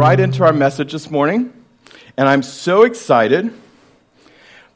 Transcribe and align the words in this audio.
right 0.00 0.18
into 0.18 0.42
our 0.42 0.52
message 0.54 0.92
this 0.92 1.10
morning, 1.10 1.52
and 2.16 2.26
I'm 2.26 2.42
so 2.42 2.84
excited. 2.84 3.52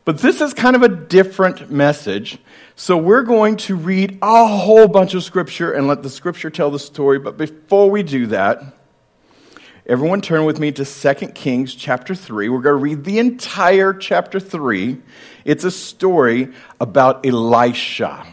But 0.05 0.19
this 0.19 0.43
is 0.43 0.53
kind 0.53 0.77
of 0.77 0.83
a 0.83 0.89
different 0.91 1.71
message. 1.71 2.37
So 2.77 2.99
we're 2.99 3.23
going 3.23 3.57
to 3.57 3.75
read 3.75 4.19
a 4.21 4.47
whole 4.47 4.87
bunch 4.87 5.15
of 5.15 5.25
scripture 5.25 5.73
and 5.73 5.89
let 5.89 6.03
the 6.03 6.11
scripture 6.11 6.51
tell 6.51 6.71
the 6.71 6.79
story. 6.79 7.19
But 7.19 7.39
before 7.39 7.91
we 7.91 8.03
do 8.03 8.27
that, 8.27 8.77
everyone 9.87 10.21
turn 10.21 10.45
with 10.45 10.61
me 10.61 10.73
to 10.73 10.85
2 10.85 11.29
Kings 11.29 11.75
chapter 11.75 12.15
3. 12.15 12.51
We're 12.51 12.61
going 12.61 12.77
to 12.77 12.83
read 12.83 13.05
the 13.05 13.19
entire 13.19 13.95
chapter 13.95 14.39
3. 14.39 15.01
It's 15.47 15.65
a 15.65 15.71
story 15.71 16.53
about 16.79 17.25
Elisha. 17.25 18.27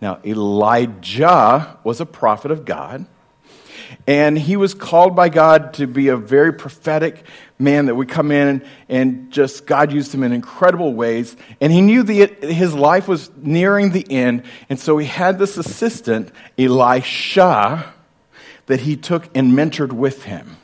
Now, 0.00 0.20
Elijah 0.24 1.78
was 1.82 2.00
a 2.00 2.06
prophet 2.06 2.52
of 2.52 2.64
God. 2.64 3.06
And 4.06 4.38
he 4.38 4.56
was 4.56 4.74
called 4.74 5.14
by 5.14 5.28
God 5.28 5.74
to 5.74 5.86
be 5.86 6.08
a 6.08 6.16
very 6.16 6.52
prophetic 6.52 7.24
man 7.58 7.86
that 7.86 7.94
would 7.94 8.08
come 8.08 8.30
in 8.30 8.64
and 8.88 9.30
just 9.30 9.66
God 9.66 9.92
used 9.92 10.14
him 10.14 10.22
in 10.22 10.32
incredible 10.32 10.92
ways. 10.94 11.36
And 11.60 11.72
he 11.72 11.80
knew 11.80 12.02
that 12.02 12.42
his 12.42 12.74
life 12.74 13.08
was 13.08 13.30
nearing 13.36 13.90
the 13.90 14.06
end. 14.10 14.44
And 14.68 14.78
so 14.78 14.98
he 14.98 15.06
had 15.06 15.38
this 15.38 15.56
assistant, 15.56 16.30
Elisha, 16.58 17.92
that 18.66 18.80
he 18.80 18.96
took 18.96 19.28
and 19.36 19.52
mentored 19.52 19.92
with 19.92 20.24
him. 20.24 20.56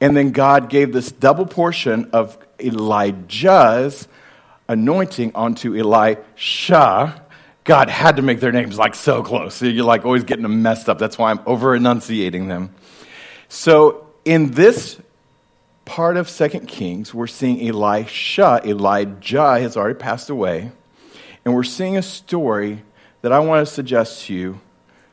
And 0.00 0.16
then 0.16 0.32
God 0.32 0.68
gave 0.68 0.92
this 0.92 1.10
double 1.12 1.46
portion 1.46 2.10
of 2.12 2.36
Elijah's 2.60 4.08
anointing 4.68 5.32
onto 5.34 5.76
Elisha 5.76 7.23
God 7.64 7.88
had 7.88 8.16
to 8.16 8.22
make 8.22 8.40
their 8.40 8.52
names 8.52 8.78
like 8.78 8.94
so 8.94 9.22
close. 9.22 9.54
So 9.54 9.66
you're 9.66 9.84
like 9.84 10.04
always 10.04 10.24
getting 10.24 10.42
them 10.42 10.62
messed 10.62 10.88
up. 10.88 10.98
That's 10.98 11.16
why 11.16 11.30
I'm 11.30 11.40
over 11.46 11.74
enunciating 11.74 12.48
them. 12.48 12.74
So 13.48 14.06
in 14.24 14.52
this 14.52 14.98
part 15.86 16.16
of 16.16 16.28
Second 16.28 16.66
Kings, 16.66 17.14
we're 17.14 17.26
seeing 17.26 17.66
Elisha. 17.66 18.60
Elijah 18.64 19.58
has 19.58 19.76
already 19.76 19.98
passed 19.98 20.28
away. 20.30 20.70
And 21.44 21.54
we're 21.54 21.62
seeing 21.62 21.96
a 21.96 22.02
story 22.02 22.82
that 23.22 23.32
I 23.32 23.38
want 23.38 23.66
to 23.66 23.72
suggest 23.72 24.26
to 24.26 24.34
you 24.34 24.60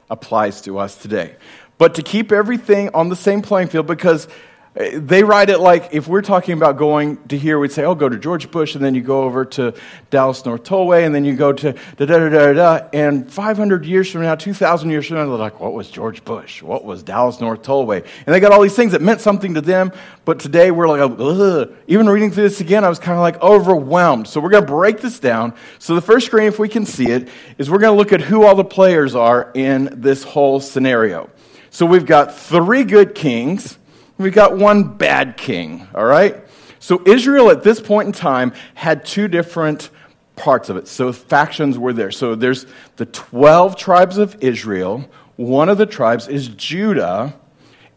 applies 0.09 0.61
to 0.61 0.77
us 0.77 0.95
today. 0.95 1.35
But 1.77 1.95
to 1.95 2.03
keep 2.03 2.31
everything 2.31 2.89
on 2.93 3.09
the 3.09 3.15
same 3.15 3.41
playing 3.41 3.69
field, 3.69 3.87
because 3.87 4.27
they 4.73 5.21
write 5.21 5.49
it 5.49 5.59
like 5.59 5.89
if 5.91 6.07
we're 6.07 6.21
talking 6.21 6.53
about 6.53 6.77
going 6.77 7.17
to 7.27 7.37
here, 7.37 7.59
we'd 7.59 7.73
say, 7.73 7.83
oh, 7.83 7.93
go 7.93 8.07
to 8.07 8.17
George 8.17 8.49
Bush, 8.51 8.73
and 8.73 8.83
then 8.83 8.95
you 8.95 9.01
go 9.01 9.23
over 9.23 9.43
to 9.43 9.73
Dallas 10.09 10.45
North 10.45 10.63
Tollway, 10.63 11.05
and 11.05 11.13
then 11.13 11.25
you 11.25 11.35
go 11.35 11.51
to 11.51 11.73
da 11.73 12.05
da 12.05 12.29
da 12.29 12.29
da 12.29 12.53
da. 12.53 12.87
And 12.93 13.29
500 13.29 13.85
years 13.85 14.09
from 14.09 14.21
now, 14.21 14.35
2,000 14.35 14.89
years 14.89 15.07
from 15.07 15.17
now, 15.17 15.25
they're 15.25 15.35
like, 15.35 15.59
what 15.59 15.73
was 15.73 15.89
George 15.89 16.23
Bush? 16.23 16.63
What 16.63 16.85
was 16.85 17.03
Dallas 17.03 17.41
North 17.41 17.63
Tollway? 17.63 18.05
And 18.25 18.33
they 18.33 18.39
got 18.39 18.53
all 18.53 18.61
these 18.61 18.75
things 18.75 18.93
that 18.93 19.01
meant 19.01 19.19
something 19.19 19.55
to 19.55 19.61
them, 19.61 19.91
but 20.23 20.39
today 20.39 20.71
we're 20.71 20.87
like, 20.87 21.01
oh, 21.01 21.61
Ugh. 21.61 21.75
even 21.87 22.07
reading 22.07 22.31
through 22.31 22.43
this 22.43 22.61
again, 22.61 22.85
I 22.85 22.89
was 22.89 22.99
kind 22.99 23.17
of 23.17 23.21
like 23.21 23.41
overwhelmed. 23.41 24.29
So 24.29 24.39
we're 24.39 24.51
going 24.51 24.65
to 24.65 24.71
break 24.71 25.01
this 25.01 25.19
down. 25.19 25.53
So 25.79 25.95
the 25.95 26.01
first 26.01 26.27
screen, 26.27 26.47
if 26.47 26.59
we 26.59 26.69
can 26.69 26.85
see 26.85 27.07
it, 27.07 27.27
is 27.57 27.69
we're 27.69 27.79
going 27.79 27.93
to 27.93 27.97
look 27.97 28.13
at 28.13 28.21
who 28.21 28.45
all 28.45 28.55
the 28.55 28.63
players 28.63 29.15
are 29.15 29.51
in 29.53 29.89
this 29.99 30.23
whole 30.23 30.61
scenario. 30.61 31.29
So 31.71 31.85
we've 31.85 32.05
got 32.05 32.35
three 32.35 32.85
good 32.85 33.15
kings 33.15 33.77
We've 34.21 34.33
got 34.33 34.57
one 34.57 34.83
bad 34.83 35.35
king, 35.35 35.87
all 35.95 36.05
right? 36.05 36.37
So 36.79 37.01
Israel 37.05 37.49
at 37.49 37.63
this 37.63 37.79
point 37.79 38.07
in 38.07 38.13
time 38.13 38.53
had 38.75 39.05
two 39.05 39.27
different 39.27 39.89
parts 40.35 40.69
of 40.69 40.77
it. 40.77 40.87
So 40.87 41.11
factions 41.11 41.77
were 41.77 41.93
there. 41.93 42.11
So 42.11 42.35
there's 42.35 42.65
the 42.97 43.05
12 43.05 43.75
tribes 43.75 44.17
of 44.17 44.43
Israel. 44.43 45.09
One 45.35 45.69
of 45.69 45.77
the 45.77 45.85
tribes 45.85 46.27
is 46.27 46.47
Judah. 46.49 47.33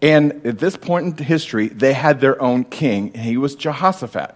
And 0.02 0.46
at 0.46 0.58
this 0.58 0.76
point 0.76 1.18
in 1.18 1.24
history, 1.24 1.68
they 1.68 1.94
had 1.94 2.20
their 2.20 2.40
own 2.40 2.64
king, 2.64 3.12
and 3.14 3.24
he 3.24 3.36
was 3.36 3.54
Jehoshaphat. 3.54 4.34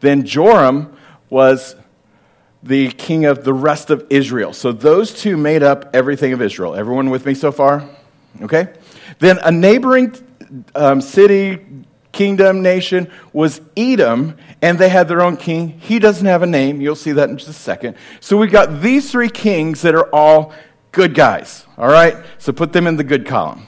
Then 0.00 0.24
Joram 0.24 0.96
was 1.30 1.74
the 2.62 2.90
king 2.92 3.24
of 3.24 3.44
the 3.44 3.54
rest 3.54 3.90
of 3.90 4.06
Israel. 4.10 4.52
So 4.52 4.72
those 4.72 5.12
two 5.12 5.36
made 5.36 5.62
up 5.62 5.90
everything 5.94 6.32
of 6.32 6.42
Israel. 6.42 6.74
Everyone 6.74 7.10
with 7.10 7.26
me 7.26 7.34
so 7.34 7.50
far? 7.52 7.88
Okay? 8.42 8.72
Then 9.18 9.38
a 9.38 9.50
neighboring 9.50 10.14
um, 10.74 11.00
city, 11.00 11.64
kingdom, 12.12 12.62
nation 12.62 13.10
was 13.32 13.60
Edom, 13.76 14.36
and 14.62 14.78
they 14.78 14.88
had 14.88 15.06
their 15.06 15.22
own 15.22 15.36
king. 15.36 15.78
He 15.78 15.98
doesn't 15.98 16.26
have 16.26 16.42
a 16.42 16.46
name. 16.46 16.80
You'll 16.80 16.96
see 16.96 17.12
that 17.12 17.28
in 17.28 17.36
just 17.36 17.50
a 17.50 17.52
second. 17.52 17.96
So 18.20 18.36
we've 18.36 18.50
got 18.50 18.80
these 18.80 19.10
three 19.10 19.28
kings 19.28 19.82
that 19.82 19.94
are 19.94 20.08
all 20.14 20.52
good 20.92 21.14
guys. 21.14 21.66
All 21.76 21.88
right? 21.88 22.16
So 22.38 22.52
put 22.52 22.72
them 22.72 22.86
in 22.86 22.96
the 22.96 23.04
good 23.04 23.26
column. 23.26 23.66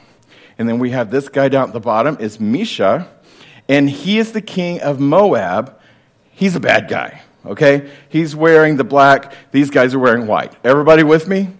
And 0.58 0.68
then 0.68 0.78
we 0.78 0.90
have 0.90 1.10
this 1.10 1.28
guy 1.28 1.48
down 1.48 1.68
at 1.68 1.72
the 1.72 1.80
bottom 1.80 2.16
is 2.18 2.38
Mesha, 2.38 3.06
and 3.68 3.88
he 3.88 4.18
is 4.18 4.32
the 4.32 4.40
king 4.40 4.80
of 4.80 4.98
Moab. 4.98 5.78
He's 6.30 6.56
a 6.56 6.60
bad 6.60 6.88
guy. 6.88 7.22
Okay? 7.44 7.90
He's 8.08 8.34
wearing 8.34 8.76
the 8.76 8.84
black. 8.84 9.32
These 9.52 9.70
guys 9.70 9.94
are 9.94 9.98
wearing 9.98 10.26
white. 10.26 10.54
Everybody 10.64 11.02
with 11.02 11.28
me? 11.28 11.50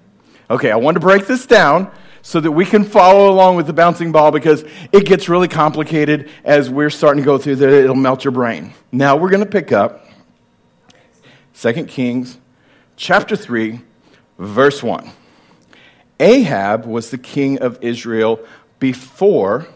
Okay, 0.50 0.70
I 0.70 0.76
want 0.76 0.94
to 0.94 1.00
break 1.00 1.26
this 1.26 1.44
down 1.44 1.92
so 2.22 2.40
that 2.40 2.52
we 2.52 2.64
can 2.64 2.84
follow 2.84 3.30
along 3.30 3.56
with 3.56 3.66
the 3.66 3.72
bouncing 3.72 4.12
ball 4.12 4.30
because 4.30 4.64
it 4.92 5.04
gets 5.04 5.28
really 5.28 5.48
complicated 5.48 6.30
as 6.44 6.68
we're 6.70 6.90
starting 6.90 7.22
to 7.22 7.26
go 7.26 7.38
through 7.38 7.56
that. 7.56 7.68
It'll 7.68 7.94
melt 7.94 8.24
your 8.24 8.32
brain. 8.32 8.72
Now 8.92 9.16
we're 9.16 9.30
going 9.30 9.44
to 9.44 9.50
pick 9.50 9.72
up 9.72 10.06
2 11.54 11.84
Kings 11.84 12.38
chapter 12.96 13.36
3, 13.36 13.80
verse 14.38 14.82
1. 14.82 15.10
Ahab 16.20 16.84
was 16.84 17.10
the 17.10 17.18
king 17.18 17.58
of 17.58 17.78
Israel 17.80 18.40
before 18.78 19.66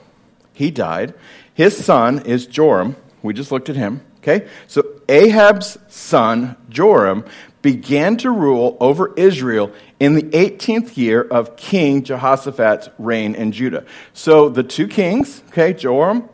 he 0.52 0.70
died. 0.70 1.14
His 1.54 1.76
son 1.84 2.20
is 2.26 2.46
Joram. 2.46 2.96
We 3.22 3.34
just 3.34 3.52
looked 3.52 3.68
at 3.68 3.76
him. 3.76 4.02
Okay? 4.18 4.48
So 4.66 4.84
Ahab's 5.08 5.78
son, 5.88 6.56
Joram, 6.68 7.24
began 7.62 8.16
to 8.18 8.30
rule 8.30 8.76
over 8.80 9.14
Israel 9.14 9.72
in 10.00 10.14
the 10.14 10.22
18th 10.22 10.96
year 10.96 11.22
of 11.22 11.56
King 11.56 12.02
Jehoshaphat's 12.02 12.90
reign 12.98 13.34
in 13.36 13.52
Judah. 13.52 13.84
So 14.12 14.48
the 14.48 14.64
two 14.64 14.88
kings, 14.88 15.42
okay, 15.50 15.72
Joram 15.72 16.28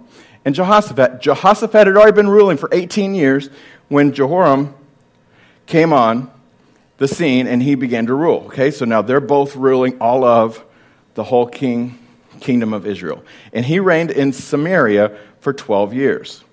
and 0.44 0.54
Jehoshaphat, 0.54 1.20
Jehoshaphat 1.20 1.86
had 1.86 1.96
already 1.96 2.12
been 2.12 2.28
ruling 2.28 2.56
for 2.56 2.70
18 2.72 3.14
years 3.14 3.50
when 3.88 4.12
Jehoram 4.12 4.74
came 5.66 5.92
on 5.92 6.30
the 6.96 7.06
scene 7.06 7.46
and 7.46 7.62
he 7.62 7.74
began 7.74 8.06
to 8.06 8.14
rule. 8.14 8.44
Okay, 8.46 8.70
so 8.70 8.86
now 8.86 9.02
they're 9.02 9.20
both 9.20 9.54
ruling 9.54 9.98
all 10.00 10.24
of 10.24 10.64
the 11.14 11.24
whole 11.24 11.46
king 11.46 11.98
kingdom 12.40 12.72
of 12.72 12.86
Israel. 12.86 13.24
And 13.52 13.66
he 13.66 13.80
reigned 13.80 14.10
in 14.10 14.32
Samaria 14.32 15.16
for 15.40 15.52
12 15.52 15.92
years. 15.92 16.44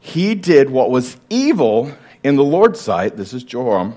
He 0.00 0.34
did 0.34 0.70
what 0.70 0.90
was 0.90 1.16
evil 1.28 1.92
in 2.22 2.36
the 2.36 2.44
Lord's 2.44 2.80
sight. 2.80 3.16
This 3.16 3.32
is 3.32 3.42
Jehoram 3.44 3.96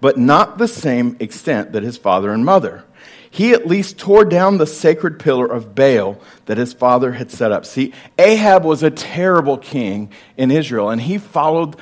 but 0.00 0.16
not 0.16 0.58
the 0.58 0.68
same 0.68 1.16
extent 1.20 1.72
that 1.72 1.82
his 1.82 1.96
father 1.96 2.32
and 2.32 2.44
mother. 2.44 2.84
He 3.30 3.52
at 3.52 3.66
least 3.66 3.98
tore 3.98 4.24
down 4.24 4.58
the 4.58 4.66
sacred 4.66 5.18
pillar 5.18 5.46
of 5.46 5.74
Baal 5.74 6.18
that 6.46 6.56
his 6.56 6.72
father 6.72 7.12
had 7.12 7.30
set 7.30 7.52
up. 7.52 7.66
See, 7.66 7.92
Ahab 8.18 8.64
was 8.64 8.82
a 8.82 8.90
terrible 8.90 9.58
king 9.58 10.10
in 10.36 10.50
Israel, 10.50 10.88
and 10.88 11.00
he 11.00 11.18
followed 11.18 11.76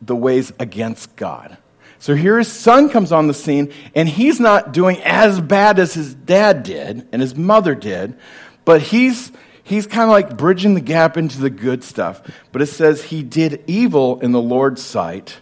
the 0.00 0.16
ways 0.16 0.52
against 0.58 1.14
God. 1.16 1.58
So 1.98 2.16
here 2.16 2.38
his 2.38 2.50
son 2.50 2.88
comes 2.88 3.12
on 3.12 3.28
the 3.28 3.34
scene, 3.34 3.72
and 3.94 4.08
he's 4.08 4.40
not 4.40 4.72
doing 4.72 5.00
as 5.02 5.40
bad 5.40 5.78
as 5.78 5.94
his 5.94 6.14
dad 6.14 6.64
did 6.64 7.06
and 7.12 7.22
his 7.22 7.36
mother 7.36 7.76
did, 7.76 8.16
but 8.64 8.82
he's 8.82 9.30
he's 9.62 9.86
kind 9.86 10.04
of 10.04 10.10
like 10.10 10.36
bridging 10.36 10.74
the 10.74 10.80
gap 10.80 11.16
into 11.16 11.38
the 11.38 11.50
good 11.50 11.84
stuff. 11.84 12.20
But 12.50 12.62
it 12.62 12.66
says 12.66 13.04
he 13.04 13.22
did 13.22 13.62
evil 13.68 14.18
in 14.18 14.32
the 14.32 14.42
Lord's 14.42 14.82
sight 14.82 15.38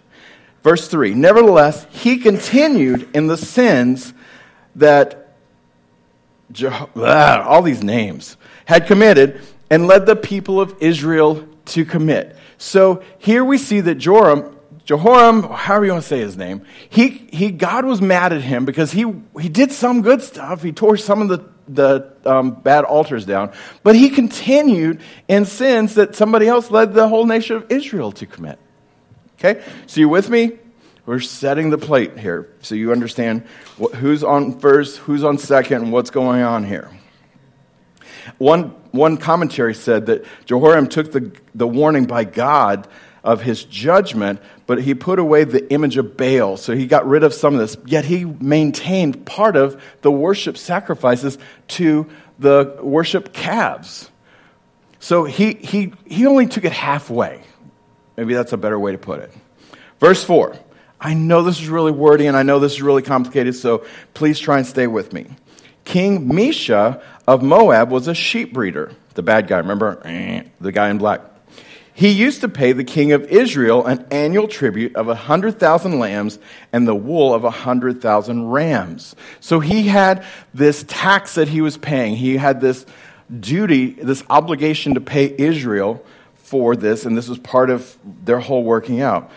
Verse 0.62 0.88
3 0.88 1.14
Nevertheless, 1.14 1.86
he 1.90 2.18
continued 2.18 3.08
in 3.14 3.26
the 3.26 3.36
sins 3.36 4.12
that 4.76 5.34
ah, 6.96 7.42
all 7.44 7.62
these 7.62 7.82
names 7.82 8.36
had 8.66 8.86
committed 8.86 9.40
and 9.70 9.86
led 9.86 10.06
the 10.06 10.16
people 10.16 10.60
of 10.60 10.74
Israel 10.80 11.46
to 11.66 11.84
commit. 11.84 12.36
So 12.58 13.02
here 13.18 13.44
we 13.44 13.56
see 13.56 13.80
that 13.80 13.94
Joram, 13.94 14.56
Jehoram, 14.84 15.42
however 15.44 15.86
you 15.86 15.92
want 15.92 16.02
to 16.02 16.08
say 16.08 16.18
his 16.18 16.36
name, 16.36 16.62
he, 16.88 17.28
he, 17.32 17.50
God 17.50 17.84
was 17.84 18.02
mad 18.02 18.32
at 18.32 18.42
him 18.42 18.64
because 18.64 18.92
he, 18.92 19.12
he 19.40 19.48
did 19.48 19.72
some 19.72 20.02
good 20.02 20.22
stuff. 20.22 20.62
He 20.62 20.72
tore 20.72 20.96
some 20.96 21.22
of 21.22 21.28
the, 21.28 21.48
the 21.68 22.30
um, 22.30 22.50
bad 22.50 22.84
altars 22.84 23.24
down, 23.24 23.52
but 23.82 23.94
he 23.94 24.10
continued 24.10 25.00
in 25.28 25.44
sins 25.44 25.94
that 25.94 26.16
somebody 26.16 26.48
else 26.48 26.70
led 26.70 26.92
the 26.92 27.08
whole 27.08 27.24
nation 27.24 27.56
of 27.56 27.70
Israel 27.70 28.12
to 28.12 28.26
commit. 28.26 28.58
Okay? 29.42 29.62
So 29.86 30.00
you 30.00 30.08
with 30.08 30.28
me? 30.28 30.58
We're 31.06 31.20
setting 31.20 31.70
the 31.70 31.78
plate 31.78 32.18
here 32.18 32.48
so 32.60 32.74
you 32.74 32.92
understand 32.92 33.42
what, 33.78 33.94
who's 33.94 34.22
on 34.22 34.60
first, 34.60 34.98
who's 34.98 35.24
on 35.24 35.38
second, 35.38 35.82
and 35.82 35.92
what's 35.92 36.10
going 36.10 36.42
on 36.42 36.62
here. 36.62 36.90
One, 38.38 38.68
one 38.92 39.16
commentary 39.16 39.74
said 39.74 40.06
that 40.06 40.24
Jehoram 40.44 40.88
took 40.88 41.10
the, 41.10 41.32
the 41.54 41.66
warning 41.66 42.04
by 42.04 42.24
God 42.24 42.86
of 43.24 43.42
his 43.42 43.64
judgment, 43.64 44.40
but 44.66 44.82
he 44.82 44.94
put 44.94 45.18
away 45.18 45.44
the 45.44 45.70
image 45.72 45.96
of 45.96 46.16
Baal. 46.16 46.56
So 46.56 46.74
he 46.74 46.86
got 46.86 47.06
rid 47.06 47.22
of 47.22 47.34
some 47.34 47.54
of 47.54 47.60
this. 47.60 47.76
Yet 47.86 48.04
he 48.04 48.24
maintained 48.24 49.26
part 49.26 49.56
of 49.56 49.82
the 50.02 50.10
worship 50.10 50.56
sacrifices 50.56 51.38
to 51.68 52.08
the 52.38 52.78
worship 52.82 53.32
calves. 53.32 54.10
So 55.00 55.24
he, 55.24 55.54
he, 55.54 55.92
he 56.06 56.26
only 56.26 56.46
took 56.46 56.64
it 56.64 56.72
halfway. 56.72 57.42
Maybe 58.20 58.34
that's 58.34 58.52
a 58.52 58.58
better 58.58 58.78
way 58.78 58.92
to 58.92 58.98
put 58.98 59.20
it. 59.20 59.32
Verse 59.98 60.22
4. 60.22 60.54
I 61.00 61.14
know 61.14 61.42
this 61.42 61.58
is 61.58 61.70
really 61.70 61.90
wordy 61.90 62.26
and 62.26 62.36
I 62.36 62.42
know 62.42 62.58
this 62.58 62.72
is 62.72 62.82
really 62.82 63.00
complicated, 63.00 63.54
so 63.54 63.86
please 64.12 64.38
try 64.38 64.58
and 64.58 64.66
stay 64.66 64.86
with 64.86 65.14
me. 65.14 65.26
King 65.86 66.28
Mesha 66.28 67.02
of 67.26 67.42
Moab 67.42 67.90
was 67.90 68.08
a 68.08 68.14
sheep 68.14 68.52
breeder. 68.52 68.92
The 69.14 69.22
bad 69.22 69.48
guy, 69.48 69.56
remember? 69.56 70.02
Eh, 70.04 70.42
the 70.60 70.70
guy 70.70 70.90
in 70.90 70.98
black. 70.98 71.22
He 71.94 72.10
used 72.10 72.42
to 72.42 72.48
pay 72.50 72.72
the 72.72 72.84
king 72.84 73.12
of 73.12 73.24
Israel 73.24 73.86
an 73.86 74.06
annual 74.10 74.48
tribute 74.48 74.96
of 74.96 75.06
a 75.06 75.16
100,000 75.16 75.98
lambs 75.98 76.38
and 76.74 76.86
the 76.86 76.94
wool 76.94 77.32
of 77.32 77.44
a 77.44 77.46
100,000 77.46 78.50
rams. 78.50 79.16
So 79.40 79.60
he 79.60 79.84
had 79.84 80.26
this 80.52 80.84
tax 80.86 81.36
that 81.36 81.48
he 81.48 81.62
was 81.62 81.78
paying. 81.78 82.16
He 82.16 82.36
had 82.36 82.60
this 82.60 82.84
duty, 83.40 83.92
this 83.92 84.22
obligation 84.28 84.92
to 84.92 85.00
pay 85.00 85.34
Israel 85.38 86.04
for 86.50 86.74
this, 86.74 87.06
and 87.06 87.16
this 87.16 87.28
was 87.28 87.38
part 87.38 87.70
of 87.70 87.96
their 88.24 88.40
whole 88.40 88.64
working 88.64 89.00
out. 89.00 89.30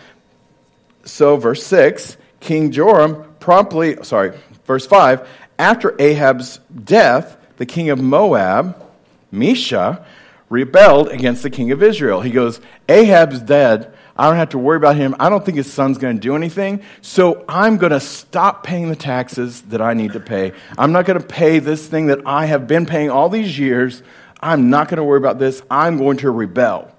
So, 1.04 1.36
verse 1.36 1.64
6 1.64 2.16
King 2.40 2.72
Joram 2.72 3.24
promptly, 3.38 4.02
sorry, 4.02 4.36
verse 4.64 4.84
5, 4.84 5.26
after 5.56 5.94
Ahab's 6.00 6.58
death, 6.84 7.36
the 7.56 7.66
king 7.66 7.90
of 7.90 8.00
Moab, 8.00 8.84
Mesha, 9.32 10.04
rebelled 10.50 11.08
against 11.08 11.44
the 11.44 11.50
king 11.50 11.70
of 11.70 11.84
Israel. 11.84 12.20
He 12.20 12.32
goes, 12.32 12.60
Ahab's 12.88 13.38
dead. 13.40 13.94
I 14.16 14.26
don't 14.28 14.36
have 14.36 14.50
to 14.50 14.58
worry 14.58 14.76
about 14.76 14.96
him. 14.96 15.14
I 15.20 15.28
don't 15.28 15.44
think 15.44 15.56
his 15.56 15.72
son's 15.72 15.98
going 15.98 16.16
to 16.16 16.20
do 16.20 16.34
anything. 16.34 16.82
So 17.00 17.44
I'm 17.48 17.76
going 17.76 17.92
to 17.92 18.00
stop 18.00 18.64
paying 18.64 18.88
the 18.88 18.96
taxes 18.96 19.62
that 19.62 19.80
I 19.80 19.94
need 19.94 20.12
to 20.14 20.20
pay. 20.20 20.52
I'm 20.76 20.90
not 20.90 21.04
going 21.04 21.20
to 21.20 21.26
pay 21.26 21.60
this 21.60 21.86
thing 21.86 22.06
that 22.06 22.20
I 22.26 22.46
have 22.46 22.66
been 22.66 22.86
paying 22.86 23.10
all 23.10 23.28
these 23.28 23.56
years. 23.56 24.02
I'm 24.40 24.68
not 24.68 24.88
going 24.88 24.98
to 24.98 25.04
worry 25.04 25.18
about 25.18 25.38
this. 25.38 25.62
I'm 25.70 25.96
going 25.96 26.18
to 26.18 26.30
rebel. 26.30 26.93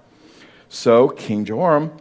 So 0.68 1.08
King 1.08 1.44
Joram, 1.44 1.92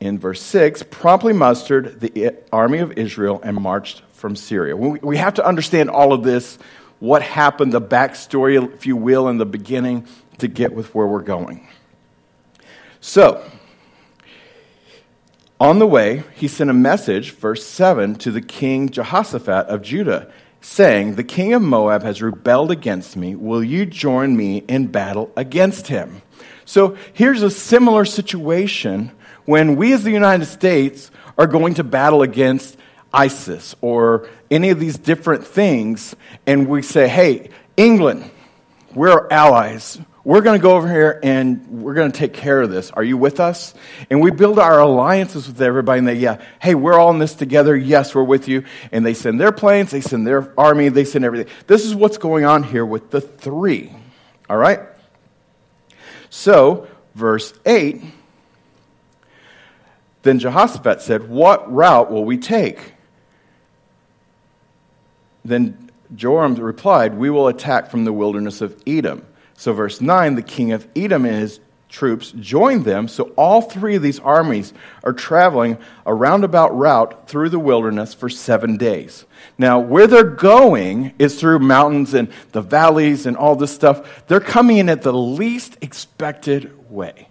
in 0.00 0.18
verse 0.18 0.42
6, 0.42 0.84
promptly 0.90 1.32
mustered 1.32 2.00
the 2.00 2.34
army 2.52 2.78
of 2.78 2.92
Israel 2.92 3.40
and 3.42 3.56
marched 3.56 4.02
from 4.12 4.36
Syria. 4.36 4.76
We 4.76 5.16
have 5.16 5.34
to 5.34 5.46
understand 5.46 5.90
all 5.90 6.12
of 6.12 6.22
this, 6.22 6.58
what 6.98 7.22
happened, 7.22 7.72
the 7.72 7.80
backstory, 7.80 8.72
if 8.74 8.86
you 8.86 8.96
will, 8.96 9.28
in 9.28 9.38
the 9.38 9.46
beginning 9.46 10.06
to 10.38 10.48
get 10.48 10.74
with 10.74 10.94
where 10.94 11.06
we're 11.06 11.22
going. 11.22 11.68
So, 13.00 13.44
on 15.60 15.78
the 15.78 15.86
way, 15.86 16.24
he 16.34 16.48
sent 16.48 16.70
a 16.70 16.74
message, 16.74 17.30
verse 17.30 17.64
7, 17.64 18.16
to 18.16 18.30
the 18.30 18.40
king 18.40 18.88
Jehoshaphat 18.88 19.66
of 19.66 19.82
Judah, 19.82 20.30
saying, 20.60 21.14
The 21.14 21.24
king 21.24 21.52
of 21.52 21.62
Moab 21.62 22.02
has 22.02 22.20
rebelled 22.20 22.70
against 22.70 23.16
me. 23.16 23.36
Will 23.36 23.62
you 23.62 23.86
join 23.86 24.36
me 24.36 24.64
in 24.68 24.88
battle 24.88 25.32
against 25.36 25.86
him? 25.88 26.22
So 26.64 26.96
here's 27.12 27.42
a 27.42 27.50
similar 27.50 28.04
situation 28.04 29.12
when 29.44 29.76
we 29.76 29.92
as 29.92 30.04
the 30.04 30.10
United 30.10 30.46
States 30.46 31.10
are 31.36 31.46
going 31.46 31.74
to 31.74 31.84
battle 31.84 32.22
against 32.22 32.76
ISIS 33.12 33.76
or 33.80 34.28
any 34.50 34.70
of 34.70 34.80
these 34.80 34.98
different 34.98 35.46
things, 35.46 36.14
and 36.46 36.68
we 36.68 36.82
say, 36.82 37.08
Hey, 37.08 37.50
England, 37.76 38.30
we're 38.94 39.28
allies. 39.30 40.00
We're 40.24 40.40
going 40.40 40.58
to 40.58 40.62
go 40.62 40.74
over 40.74 40.88
here 40.88 41.20
and 41.22 41.82
we're 41.82 41.92
going 41.92 42.10
to 42.10 42.18
take 42.18 42.32
care 42.32 42.62
of 42.62 42.70
this. 42.70 42.90
Are 42.92 43.04
you 43.04 43.18
with 43.18 43.40
us? 43.40 43.74
And 44.08 44.22
we 44.22 44.30
build 44.30 44.58
our 44.58 44.80
alliances 44.80 45.46
with 45.46 45.60
everybody 45.60 45.98
and 45.98 46.08
they, 46.08 46.14
yeah, 46.14 46.42
hey, 46.62 46.74
we're 46.74 46.98
all 46.98 47.10
in 47.10 47.18
this 47.18 47.34
together. 47.34 47.76
Yes, 47.76 48.14
we're 48.14 48.22
with 48.22 48.48
you. 48.48 48.64
And 48.90 49.04
they 49.04 49.12
send 49.12 49.38
their 49.38 49.52
planes, 49.52 49.90
they 49.90 50.00
send 50.00 50.26
their 50.26 50.58
army, 50.58 50.88
they 50.88 51.04
send 51.04 51.26
everything. 51.26 51.52
This 51.66 51.84
is 51.84 51.94
what's 51.94 52.16
going 52.16 52.46
on 52.46 52.62
here 52.62 52.86
with 52.86 53.10
the 53.10 53.20
three. 53.20 53.94
All 54.48 54.56
right? 54.56 54.80
So, 56.30 56.86
verse 57.14 57.54
8 57.66 58.02
Then 60.22 60.38
Jehoshaphat 60.38 61.00
said, 61.00 61.28
What 61.28 61.70
route 61.72 62.10
will 62.10 62.24
we 62.24 62.38
take? 62.38 62.94
Then 65.44 65.90
Joram 66.14 66.54
replied, 66.54 67.14
We 67.14 67.30
will 67.30 67.48
attack 67.48 67.90
from 67.90 68.04
the 68.04 68.12
wilderness 68.12 68.60
of 68.60 68.80
Edom. 68.86 69.26
So, 69.56 69.72
verse 69.72 70.00
9 70.00 70.34
the 70.34 70.42
king 70.42 70.72
of 70.72 70.88
Edom 70.96 71.24
and 71.24 71.36
his 71.36 71.60
troops 71.94 72.32
joined 72.32 72.84
them. 72.84 73.08
So, 73.08 73.32
all 73.36 73.62
three 73.62 73.94
of 73.94 74.02
these 74.02 74.18
armies 74.18 74.74
are 75.02 75.12
traveling 75.12 75.78
a 76.04 76.12
roundabout 76.12 76.76
route 76.76 77.28
through 77.28 77.50
the 77.50 77.58
wilderness 77.58 78.12
for 78.12 78.28
seven 78.28 78.76
days. 78.76 79.24
Now, 79.56 79.78
where 79.78 80.06
they're 80.06 80.24
going 80.24 81.14
is 81.18 81.38
through 81.38 81.60
mountains 81.60 82.12
and 82.12 82.28
the 82.52 82.60
valleys 82.60 83.26
and 83.26 83.36
all 83.36 83.54
this 83.54 83.72
stuff. 83.72 84.26
They're 84.26 84.40
coming 84.40 84.78
in 84.78 84.88
at 84.88 85.02
the 85.02 85.12
least 85.12 85.78
expected 85.80 86.90
way. 86.90 87.28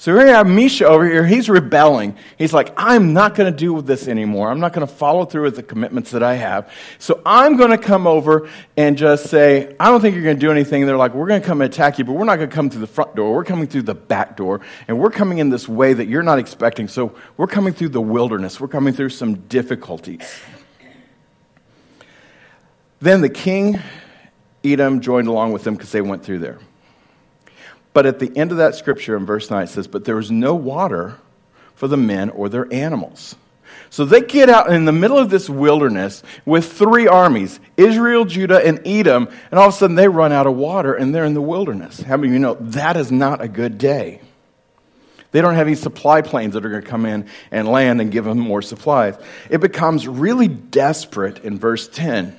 So 0.00 0.16
here 0.16 0.28
you 0.28 0.32
have 0.32 0.46
Mesha 0.46 0.82
over 0.82 1.04
here. 1.04 1.26
He's 1.26 1.48
rebelling. 1.50 2.16
He's 2.38 2.52
like, 2.52 2.72
I'm 2.76 3.14
not 3.14 3.34
going 3.34 3.52
to 3.52 3.56
do 3.56 3.82
this 3.82 4.06
anymore. 4.06 4.48
I'm 4.48 4.60
not 4.60 4.72
going 4.72 4.86
to 4.86 4.92
follow 4.92 5.24
through 5.24 5.42
with 5.42 5.56
the 5.56 5.62
commitments 5.64 6.12
that 6.12 6.22
I 6.22 6.36
have. 6.36 6.72
So 7.00 7.20
I'm 7.26 7.56
going 7.56 7.72
to 7.72 7.78
come 7.78 8.06
over 8.06 8.48
and 8.76 8.96
just 8.96 9.26
say, 9.26 9.74
I 9.80 9.90
don't 9.90 10.00
think 10.00 10.14
you're 10.14 10.22
going 10.22 10.36
to 10.36 10.40
do 10.40 10.52
anything. 10.52 10.82
And 10.82 10.88
they're 10.88 10.96
like, 10.96 11.14
we're 11.14 11.26
going 11.26 11.40
to 11.40 11.46
come 11.46 11.60
and 11.62 11.72
attack 11.72 11.98
you, 11.98 12.04
but 12.04 12.12
we're 12.12 12.26
not 12.26 12.36
going 12.36 12.48
to 12.48 12.54
come 12.54 12.70
through 12.70 12.82
the 12.82 12.86
front 12.86 13.16
door. 13.16 13.34
We're 13.34 13.42
coming 13.42 13.66
through 13.66 13.82
the 13.82 13.94
back 13.96 14.36
door. 14.36 14.60
And 14.86 15.00
we're 15.00 15.10
coming 15.10 15.38
in 15.38 15.50
this 15.50 15.68
way 15.68 15.94
that 15.94 16.06
you're 16.06 16.22
not 16.22 16.38
expecting. 16.38 16.86
So 16.86 17.16
we're 17.36 17.48
coming 17.48 17.72
through 17.72 17.88
the 17.88 18.00
wilderness. 18.00 18.60
We're 18.60 18.68
coming 18.68 18.94
through 18.94 19.10
some 19.10 19.34
difficulties. 19.48 20.40
Then 23.00 23.20
the 23.20 23.28
king, 23.28 23.80
Edom, 24.62 25.00
joined 25.00 25.26
along 25.26 25.54
with 25.54 25.64
them 25.64 25.74
because 25.74 25.90
they 25.90 26.02
went 26.02 26.24
through 26.24 26.38
there. 26.38 26.60
But 27.98 28.06
at 28.06 28.20
the 28.20 28.30
end 28.36 28.52
of 28.52 28.58
that 28.58 28.76
scripture 28.76 29.16
in 29.16 29.26
verse 29.26 29.50
9, 29.50 29.64
it 29.64 29.70
says, 29.70 29.88
But 29.88 30.04
there 30.04 30.14
was 30.14 30.30
no 30.30 30.54
water 30.54 31.18
for 31.74 31.88
the 31.88 31.96
men 31.96 32.30
or 32.30 32.48
their 32.48 32.72
animals. 32.72 33.34
So 33.90 34.04
they 34.04 34.20
get 34.20 34.48
out 34.48 34.72
in 34.72 34.84
the 34.84 34.92
middle 34.92 35.18
of 35.18 35.30
this 35.30 35.50
wilderness 35.50 36.22
with 36.46 36.72
three 36.72 37.08
armies 37.08 37.58
Israel, 37.76 38.24
Judah, 38.24 38.64
and 38.64 38.80
Edom, 38.86 39.28
and 39.50 39.58
all 39.58 39.66
of 39.66 39.74
a 39.74 39.76
sudden 39.76 39.96
they 39.96 40.06
run 40.06 40.30
out 40.30 40.46
of 40.46 40.54
water 40.54 40.94
and 40.94 41.12
they're 41.12 41.24
in 41.24 41.34
the 41.34 41.42
wilderness. 41.42 42.00
How 42.00 42.16
many 42.16 42.28
of 42.28 42.34
you 42.34 42.38
know 42.38 42.54
that 42.60 42.96
is 42.96 43.10
not 43.10 43.42
a 43.42 43.48
good 43.48 43.78
day? 43.78 44.20
They 45.32 45.40
don't 45.40 45.56
have 45.56 45.66
any 45.66 45.74
supply 45.74 46.22
planes 46.22 46.54
that 46.54 46.64
are 46.64 46.70
going 46.70 46.82
to 46.82 46.88
come 46.88 47.04
in 47.04 47.26
and 47.50 47.66
land 47.66 48.00
and 48.00 48.12
give 48.12 48.26
them 48.26 48.38
more 48.38 48.62
supplies. 48.62 49.16
It 49.50 49.58
becomes 49.58 50.06
really 50.06 50.46
desperate 50.46 51.42
in 51.42 51.58
verse 51.58 51.88
10. 51.88 52.38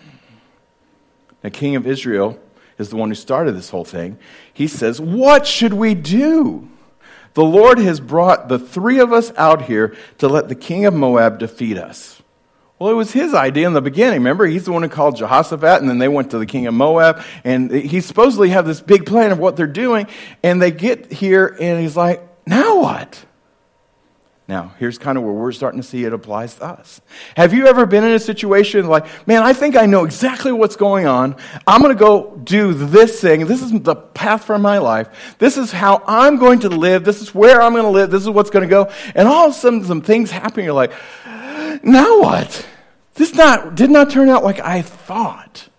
The 1.42 1.52
king 1.52 1.76
of 1.76 1.86
Israel 1.86 2.40
is 2.80 2.90
the 2.90 2.96
one 2.96 3.10
who 3.10 3.16
started 3.16 3.52
this 3.52 3.70
whole 3.70 3.86
thing. 3.86 4.18
He 4.52 4.68
says, 4.68 5.00
What 5.00 5.46
should 5.46 5.74
we 5.74 5.94
do? 5.94 6.68
The 7.36 7.44
Lord 7.44 7.78
has 7.78 8.00
brought 8.00 8.48
the 8.48 8.58
three 8.58 9.00
of 9.00 9.14
us 9.14 9.32
out 9.38 9.64
here 9.64 9.96
to 10.18 10.28
let 10.28 10.48
the 10.50 10.56
king 10.56 10.86
of 10.86 10.96
Moab 10.96 11.38
defeat 11.38 11.78
us. 11.78 12.22
Well, 12.80 12.90
it 12.90 12.96
was 12.96 13.12
his 13.12 13.34
idea 13.34 13.68
in 13.68 13.74
the 13.74 13.82
beginning. 13.82 14.20
Remember, 14.20 14.46
he's 14.46 14.64
the 14.64 14.72
one 14.72 14.84
who 14.84 14.90
called 14.90 15.18
Jehoshaphat, 15.18 15.82
and 15.82 15.90
then 15.90 16.00
they 16.00 16.08
went 16.08 16.32
to 16.32 16.40
the 16.40 16.46
king 16.46 16.66
of 16.66 16.74
Moab, 16.74 17.22
and 17.44 17.70
he 17.70 18.00
supposedly 18.00 18.50
have 18.50 18.66
this 18.66 18.80
big 18.82 19.06
plan 19.06 19.34
of 19.34 19.38
what 19.38 19.58
they're 19.58 19.68
doing, 19.68 20.08
and 20.44 20.62
they 20.62 20.72
get 20.72 21.12
here, 21.12 21.58
and 21.60 21.82
he's 21.82 21.98
like, 21.98 22.26
now 22.48 22.80
what? 22.80 23.26
Now, 24.50 24.74
here's 24.80 24.98
kind 24.98 25.16
of 25.16 25.24
where 25.24 25.32
we're 25.32 25.52
starting 25.52 25.80
to 25.80 25.86
see 25.86 26.06
it 26.06 26.12
applies 26.12 26.56
to 26.56 26.66
us. 26.66 27.02
Have 27.38 27.54
you 27.54 27.68
ever 27.68 27.86
been 27.86 28.04
in 28.04 28.14
a 28.14 28.20
situation 28.20 28.88
like, 28.88 29.06
man, 29.28 29.44
I 29.44 29.54
think 29.54 29.76
I 29.76 29.86
know 29.86 30.06
exactly 30.06 30.52
what's 30.52 30.76
going 30.76 31.06
on. 31.06 31.36
I'm 31.68 31.84
going 31.84 31.96
to 31.96 32.00
go 32.00 32.36
do 32.36 32.74
this 32.74 33.22
thing. 33.22 33.46
This 33.46 33.62
is 33.62 33.72
the 33.82 33.96
path 33.96 34.46
for 34.46 34.58
my 34.58 34.80
life. 34.80 35.36
This 35.38 35.56
is 35.56 35.72
how 35.72 36.02
I'm 36.08 36.38
going 36.38 36.62
to 36.62 36.70
live. 36.70 37.04
This 37.04 37.22
is 37.22 37.36
where 37.36 37.62
I'm 37.62 37.74
going 37.74 37.84
to 37.84 37.92
live. 37.92 38.10
This 38.10 38.24
is 38.24 38.30
what's 38.32 38.50
going 38.50 38.68
to 38.68 38.68
go. 38.68 38.92
And 39.14 39.28
all 39.28 39.46
of 39.46 39.52
a 39.52 39.56
sudden, 39.56 39.86
some 39.86 40.02
things 40.02 40.32
happen. 40.32 40.64
You're 40.64 40.74
like, 40.74 40.94
now 41.84 42.20
what? 42.20 42.68
This 43.14 43.36
not, 43.36 43.76
did 43.76 43.92
not 43.92 44.10
turn 44.10 44.30
out 44.30 44.44
like 44.44 44.60
I 44.60 44.82
thought. 44.82 45.70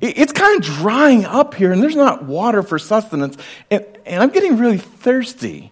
It's 0.00 0.32
kind 0.32 0.58
of 0.58 0.64
drying 0.64 1.24
up 1.24 1.54
here, 1.54 1.70
and 1.70 1.80
there's 1.80 1.94
not 1.94 2.24
water 2.24 2.64
for 2.64 2.80
sustenance. 2.80 3.36
And, 3.70 3.86
and 4.04 4.20
I'm 4.24 4.30
getting 4.30 4.58
really 4.58 4.78
thirsty. 4.78 5.70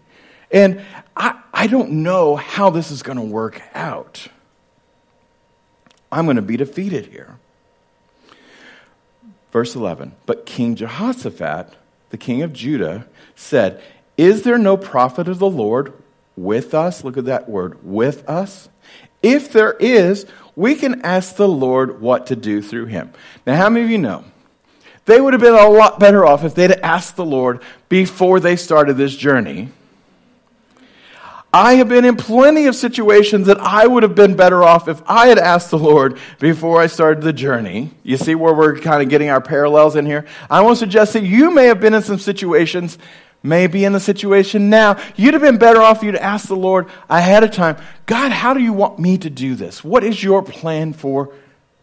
And 0.50 0.82
I, 1.16 1.40
I 1.52 1.66
don't 1.66 1.90
know 2.02 2.36
how 2.36 2.70
this 2.70 2.90
is 2.90 3.02
going 3.02 3.18
to 3.18 3.24
work 3.24 3.62
out. 3.74 4.28
I'm 6.12 6.26
going 6.26 6.36
to 6.36 6.42
be 6.42 6.56
defeated 6.56 7.06
here. 7.06 7.38
Verse 9.52 9.74
11 9.74 10.14
But 10.26 10.46
King 10.46 10.76
Jehoshaphat, 10.76 11.74
the 12.10 12.18
king 12.18 12.42
of 12.42 12.52
Judah, 12.52 13.06
said, 13.34 13.82
Is 14.16 14.42
there 14.42 14.58
no 14.58 14.76
prophet 14.76 15.28
of 15.28 15.38
the 15.38 15.50
Lord 15.50 15.92
with 16.36 16.74
us? 16.74 17.02
Look 17.02 17.16
at 17.16 17.24
that 17.24 17.48
word, 17.48 17.84
with 17.84 18.28
us. 18.28 18.68
If 19.22 19.52
there 19.52 19.72
is, 19.72 20.26
we 20.54 20.74
can 20.74 21.02
ask 21.02 21.36
the 21.36 21.48
Lord 21.48 22.00
what 22.00 22.26
to 22.28 22.36
do 22.36 22.62
through 22.62 22.86
him. 22.86 23.12
Now, 23.46 23.56
how 23.56 23.68
many 23.68 23.84
of 23.84 23.90
you 23.90 23.98
know? 23.98 24.24
They 25.06 25.20
would 25.20 25.32
have 25.32 25.40
been 25.40 25.54
a 25.54 25.68
lot 25.68 26.00
better 26.00 26.24
off 26.24 26.44
if 26.44 26.54
they'd 26.54 26.72
asked 26.72 27.16
the 27.16 27.24
Lord 27.24 27.62
before 27.88 28.40
they 28.40 28.56
started 28.56 28.96
this 28.96 29.16
journey 29.16 29.70
I 31.56 31.76
have 31.76 31.88
been 31.88 32.04
in 32.04 32.16
plenty 32.16 32.66
of 32.66 32.76
situations 32.76 33.46
that 33.46 33.58
I 33.58 33.86
would 33.86 34.02
have 34.02 34.14
been 34.14 34.36
better 34.36 34.62
off 34.62 34.88
if 34.88 35.00
I 35.06 35.28
had 35.28 35.38
asked 35.38 35.70
the 35.70 35.78
Lord 35.78 36.18
before 36.38 36.82
I 36.82 36.86
started 36.86 37.24
the 37.24 37.32
journey. 37.32 37.92
You 38.02 38.18
see 38.18 38.34
where 38.34 38.52
we're 38.52 38.78
kind 38.78 39.02
of 39.02 39.08
getting 39.08 39.30
our 39.30 39.40
parallels 39.40 39.96
in 39.96 40.04
here? 40.04 40.26
I 40.50 40.60
want 40.60 40.76
to 40.76 40.80
suggest 40.80 41.14
that 41.14 41.22
you 41.22 41.50
may 41.50 41.64
have 41.68 41.80
been 41.80 41.94
in 41.94 42.02
some 42.02 42.18
situations, 42.18 42.98
maybe 43.42 43.86
in 43.86 43.94
a 43.94 44.00
situation 44.00 44.68
now. 44.68 45.02
You'd 45.16 45.32
have 45.32 45.40
been 45.40 45.56
better 45.56 45.80
off 45.80 45.96
if 45.96 46.02
you'd 46.02 46.16
ask 46.16 46.46
the 46.46 46.54
Lord 46.54 46.90
ahead 47.08 47.42
of 47.42 47.52
time, 47.52 47.78
God, 48.04 48.32
how 48.32 48.52
do 48.52 48.60
you 48.60 48.74
want 48.74 48.98
me 48.98 49.16
to 49.16 49.30
do 49.30 49.54
this? 49.54 49.82
What 49.82 50.04
is 50.04 50.22
your 50.22 50.42
plan 50.42 50.92
for 50.92 51.32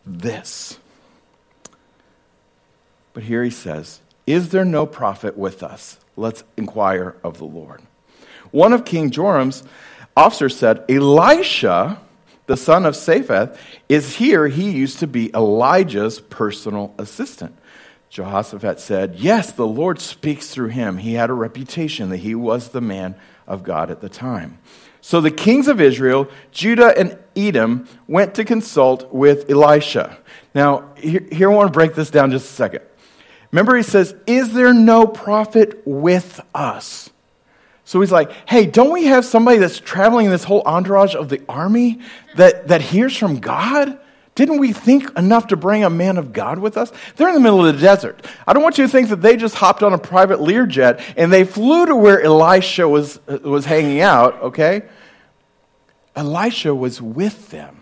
this? 0.06 0.77
But 3.13 3.24
here 3.24 3.44
he 3.44 3.50
says, 3.50 4.01
Is 4.27 4.50
there 4.50 4.65
no 4.65 4.86
prophet 4.86 5.36
with 5.36 5.63
us? 5.63 5.98
Let's 6.15 6.44
inquire 6.58 7.15
of 7.24 7.39
the 7.39 7.46
Lord. 7.46 7.82
One 8.53 8.72
of 8.72 8.86
King 8.86 9.10
Joram's 9.10 9.63
officers 10.15 10.55
said, 10.55 10.86
Elisha, 10.88 12.00
the 12.45 12.55
son 12.55 12.86
of 12.86 12.93
Shaphat, 12.93 13.57
is 13.89 14.15
here. 14.15 14.48
He 14.48 14.69
used 14.69 15.00
to 15.00 15.07
be 15.07 15.33
Elijah's 15.33 16.19
personal 16.19 16.93
assistant. 17.00 17.57
Jehoshaphat 18.12 18.79
said, 18.79 19.15
Yes, 19.15 19.53
the 19.53 19.65
Lord 19.65 20.00
speaks 20.00 20.50
through 20.50 20.67
him. 20.67 21.00
He 21.00 21.15
had 21.15 21.31
a 21.31 21.33
reputation 21.33 22.10
that 22.12 22.17
he 22.17 22.36
was 22.36 22.69
the 22.69 22.79
man 22.79 23.15
of 23.48 23.63
God 23.63 23.89
at 23.89 24.01
the 24.01 24.10
time. 24.10 24.60
So 25.01 25.19
the 25.19 25.31
kings 25.31 25.67
of 25.67 25.81
Israel, 25.81 26.29
Judah 26.51 26.95
and 26.95 27.17
Edom, 27.36 27.88
went 28.07 28.36
to 28.36 28.45
consult 28.45 29.12
with 29.12 29.50
Elisha. 29.50 30.15
Now, 30.53 30.93
here, 30.95 31.25
here 31.31 31.51
I 31.51 31.55
want 31.55 31.69
to 31.69 31.74
break 31.74 31.95
this 31.95 32.12
down 32.12 32.29
just 32.29 32.51
a 32.51 32.53
second. 32.53 32.81
Remember, 33.51 33.75
he 33.75 33.81
says, 33.81 34.13
Is 34.27 34.53
there 34.53 34.75
no 34.75 35.07
prophet 35.07 35.81
with 35.86 36.39
us? 36.53 37.10
So 37.85 37.99
he's 37.99 38.11
like, 38.11 38.31
hey, 38.47 38.65
don't 38.65 38.91
we 38.91 39.05
have 39.05 39.25
somebody 39.25 39.57
that's 39.57 39.79
traveling 39.79 40.29
this 40.29 40.43
whole 40.43 40.61
entourage 40.65 41.15
of 41.15 41.29
the 41.29 41.41
army 41.49 41.99
that, 42.35 42.67
that 42.69 42.81
hears 42.81 43.15
from 43.15 43.39
God? 43.39 43.99
Didn't 44.35 44.57
we 44.57 44.73
think 44.73 45.15
enough 45.17 45.47
to 45.47 45.57
bring 45.57 45.83
a 45.83 45.89
man 45.89 46.17
of 46.17 46.33
God 46.33 46.57
with 46.57 46.75
us? 46.75 46.91
They're 47.15 47.27
in 47.27 47.35
the 47.35 47.41
middle 47.41 47.63
of 47.63 47.75
the 47.75 47.79
desert. 47.79 48.25
I 48.47 48.53
don't 48.53 48.63
want 48.63 48.77
you 48.77 48.85
to 48.85 48.89
think 48.89 49.09
that 49.09 49.21
they 49.21 49.37
just 49.37 49.55
hopped 49.55 49.83
on 49.83 49.93
a 49.93 49.97
private 49.97 50.39
Learjet 50.39 51.13
and 51.17 51.31
they 51.31 51.43
flew 51.43 51.85
to 51.85 51.95
where 51.95 52.21
Elisha 52.21 52.87
was, 52.87 53.19
uh, 53.27 53.37
was 53.43 53.65
hanging 53.65 54.01
out, 54.01 54.41
okay? 54.41 54.83
Elisha 56.15 56.73
was 56.73 57.01
with 57.01 57.49
them. 57.49 57.81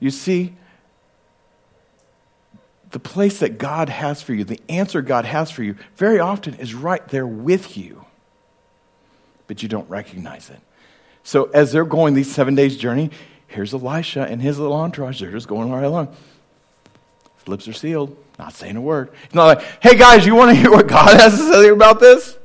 You 0.00 0.10
see, 0.10 0.54
the 2.90 2.98
place 2.98 3.38
that 3.38 3.58
God 3.58 3.88
has 3.88 4.20
for 4.20 4.34
you, 4.34 4.44
the 4.44 4.60
answer 4.68 5.00
God 5.02 5.24
has 5.24 5.50
for 5.50 5.62
you, 5.62 5.76
very 5.96 6.18
often 6.18 6.54
is 6.54 6.74
right 6.74 7.06
there 7.08 7.26
with 7.26 7.76
you, 7.76 8.04
but 9.46 9.62
you 9.62 9.68
don't 9.68 9.88
recognize 9.88 10.50
it. 10.50 10.60
So 11.22 11.44
as 11.54 11.72
they're 11.72 11.84
going 11.84 12.14
these 12.14 12.32
seven 12.32 12.54
days 12.54 12.76
journey, 12.76 13.10
here's 13.46 13.74
Elisha 13.74 14.22
and 14.22 14.42
his 14.42 14.58
little 14.58 14.76
entourage. 14.76 15.20
They're 15.20 15.30
just 15.30 15.48
going 15.48 15.70
right 15.70 15.84
along. 15.84 16.14
His 17.38 17.48
lips 17.48 17.68
are 17.68 17.72
sealed, 17.72 18.16
not 18.38 18.54
saying 18.54 18.76
a 18.76 18.80
word. 18.80 19.10
It's 19.24 19.34
not 19.34 19.44
like, 19.46 19.62
hey 19.82 19.96
guys, 19.96 20.26
you 20.26 20.34
want 20.34 20.54
to 20.54 20.60
hear 20.60 20.70
what 20.70 20.88
God 20.88 21.18
has 21.20 21.38
to 21.38 21.52
say 21.52 21.68
about 21.68 22.00
this? 22.00 22.36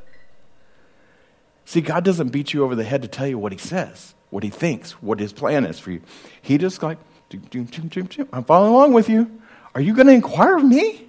See, 1.66 1.82
God 1.82 2.04
doesn't 2.04 2.30
beat 2.30 2.54
you 2.54 2.64
over 2.64 2.76
the 2.76 2.84
head 2.84 3.02
to 3.02 3.08
tell 3.08 3.26
you 3.26 3.40
what 3.40 3.52
he 3.52 3.58
says, 3.58 4.14
what 4.30 4.44
he 4.44 4.52
thinks, 4.52 4.92
what 5.02 5.20
his 5.20 5.34
plan 5.34 5.66
is 5.66 5.80
for 5.80 5.92
you. 5.92 6.02
He 6.42 6.60
just 6.60 6.84
like, 6.84 7.00
I'm 7.34 8.44
following 8.44 8.74
along 8.74 8.94
with 8.94 9.10
you. 9.10 9.42
Are 9.76 9.82
you 9.82 9.94
going 9.94 10.08
to 10.08 10.14
inquire 10.14 10.56
of 10.56 10.64
me? 10.64 11.06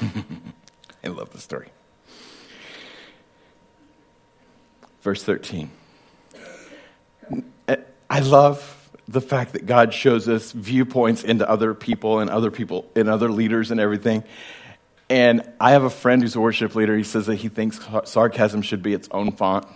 I 1.04 1.08
love 1.08 1.30
the 1.30 1.40
story. 1.40 1.68
Verse 5.02 5.22
13. 5.24 5.70
I 8.10 8.18
love 8.20 8.90
the 9.06 9.20
fact 9.20 9.52
that 9.52 9.66
God 9.66 9.94
shows 9.94 10.28
us 10.28 10.52
viewpoints 10.52 11.22
into 11.22 11.48
other 11.48 11.74
people 11.74 12.18
and 12.20 12.28
other 12.28 12.50
people 12.50 12.90
and 12.96 13.08
other 13.08 13.30
leaders 13.30 13.70
and 13.70 13.80
everything. 13.80 14.24
And 15.08 15.48
I 15.60 15.72
have 15.72 15.84
a 15.84 15.90
friend 15.90 16.22
who's 16.22 16.36
a 16.36 16.40
worship 16.40 16.74
leader. 16.74 16.96
He 16.96 17.04
says 17.04 17.26
that 17.26 17.36
he 17.36 17.48
thinks 17.48 17.80
sarcasm 18.04 18.62
should 18.62 18.82
be 18.82 18.94
its 18.94 19.08
own 19.10 19.32
font. 19.32 19.66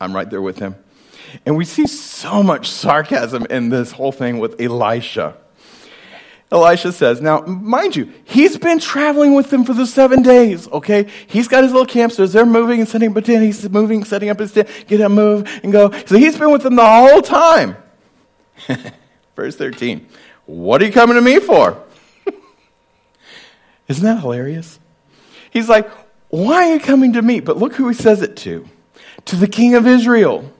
I'm 0.00 0.14
right 0.14 0.28
there 0.28 0.42
with 0.42 0.58
him. 0.58 0.76
And 1.44 1.56
we 1.56 1.64
see 1.64 1.86
so 1.86 2.42
much 2.42 2.70
sarcasm 2.70 3.46
in 3.50 3.68
this 3.68 3.92
whole 3.92 4.12
thing 4.12 4.38
with 4.38 4.60
Elisha. 4.60 5.36
Elisha 6.52 6.92
says, 6.92 7.20
now, 7.20 7.40
mind 7.40 7.96
you, 7.96 8.12
he's 8.24 8.56
been 8.56 8.78
traveling 8.78 9.34
with 9.34 9.50
them 9.50 9.64
for 9.64 9.74
the 9.74 9.84
seven 9.84 10.22
days, 10.22 10.68
okay? 10.68 11.08
He's 11.26 11.48
got 11.48 11.64
his 11.64 11.72
little 11.72 11.86
campsters. 11.86 12.32
They're 12.32 12.46
moving 12.46 12.78
and 12.78 12.88
setting 12.88 13.10
up 13.10 13.16
a 13.16 13.22
tent. 13.22 13.42
He's 13.44 13.68
moving, 13.68 14.04
setting 14.04 14.30
up 14.30 14.38
his 14.38 14.52
tent, 14.52 14.68
get 14.86 15.00
him 15.00 15.12
move, 15.12 15.48
and 15.64 15.72
go. 15.72 15.90
So 16.06 16.16
he's 16.16 16.38
been 16.38 16.52
with 16.52 16.62
them 16.62 16.76
the 16.76 16.86
whole 16.86 17.20
time. 17.20 17.76
Verse 19.36 19.56
13. 19.56 20.06
What 20.46 20.80
are 20.80 20.86
you 20.86 20.92
coming 20.92 21.16
to 21.16 21.20
me 21.20 21.40
for? 21.40 21.82
Isn't 23.88 24.04
that 24.04 24.20
hilarious? 24.20 24.78
He's 25.50 25.68
like, 25.68 25.90
why 26.28 26.68
are 26.68 26.74
you 26.74 26.80
coming 26.80 27.14
to 27.14 27.22
me? 27.22 27.40
But 27.40 27.56
look 27.56 27.74
who 27.74 27.88
he 27.88 27.94
says 27.94 28.22
it 28.22 28.36
to. 28.38 28.68
To 29.26 29.36
the 29.36 29.48
king 29.48 29.74
of 29.74 29.86
Israel. 29.86 30.52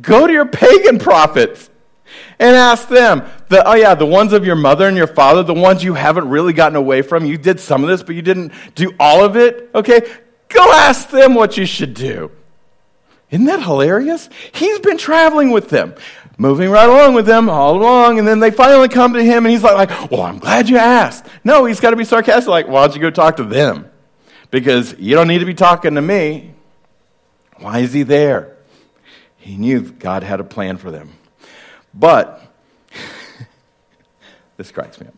Go 0.00 0.26
to 0.26 0.32
your 0.32 0.46
pagan 0.46 0.98
prophets 0.98 1.70
and 2.38 2.56
ask 2.56 2.88
them. 2.88 3.22
The, 3.48 3.66
oh, 3.66 3.74
yeah, 3.74 3.94
the 3.94 4.06
ones 4.06 4.32
of 4.32 4.46
your 4.46 4.56
mother 4.56 4.86
and 4.86 4.96
your 4.96 5.06
father, 5.06 5.42
the 5.42 5.54
ones 5.54 5.84
you 5.84 5.94
haven't 5.94 6.28
really 6.28 6.52
gotten 6.52 6.76
away 6.76 7.02
from. 7.02 7.24
You 7.24 7.36
did 7.36 7.60
some 7.60 7.82
of 7.82 7.90
this, 7.90 8.02
but 8.02 8.14
you 8.14 8.22
didn't 8.22 8.52
do 8.74 8.94
all 8.98 9.24
of 9.24 9.36
it. 9.36 9.70
Okay? 9.74 10.00
Go 10.48 10.72
ask 10.72 11.10
them 11.10 11.34
what 11.34 11.56
you 11.56 11.66
should 11.66 11.94
do. 11.94 12.30
Isn't 13.30 13.46
that 13.46 13.62
hilarious? 13.62 14.28
He's 14.52 14.80
been 14.80 14.98
traveling 14.98 15.50
with 15.50 15.68
them, 15.68 15.94
moving 16.36 16.68
right 16.70 16.88
along 16.88 17.14
with 17.14 17.26
them 17.26 17.48
all 17.48 17.76
along, 17.76 18.18
and 18.18 18.26
then 18.26 18.40
they 18.40 18.50
finally 18.50 18.88
come 18.88 19.12
to 19.12 19.22
him, 19.22 19.46
and 19.46 19.52
he's 19.52 19.62
like, 19.62 19.88
like 19.88 20.10
Well, 20.10 20.22
I'm 20.22 20.38
glad 20.38 20.68
you 20.68 20.78
asked. 20.78 21.26
No, 21.44 21.64
he's 21.64 21.78
got 21.78 21.90
to 21.90 21.96
be 21.96 22.04
sarcastic, 22.04 22.48
like, 22.48 22.66
Why 22.66 22.86
don't 22.86 22.96
you 22.96 23.00
go 23.00 23.10
talk 23.10 23.36
to 23.36 23.44
them? 23.44 23.88
Because 24.50 24.96
you 24.98 25.14
don't 25.14 25.28
need 25.28 25.38
to 25.38 25.46
be 25.46 25.54
talking 25.54 25.94
to 25.94 26.02
me. 26.02 26.54
Why 27.58 27.80
is 27.80 27.92
he 27.92 28.02
there? 28.02 28.56
He 29.40 29.56
knew 29.56 29.80
God 29.80 30.22
had 30.22 30.38
a 30.38 30.44
plan 30.44 30.76
for 30.76 30.90
them. 30.90 31.10
But, 31.92 32.40
this 34.56 34.70
cracks 34.70 35.00
me 35.00 35.08
up. 35.08 35.14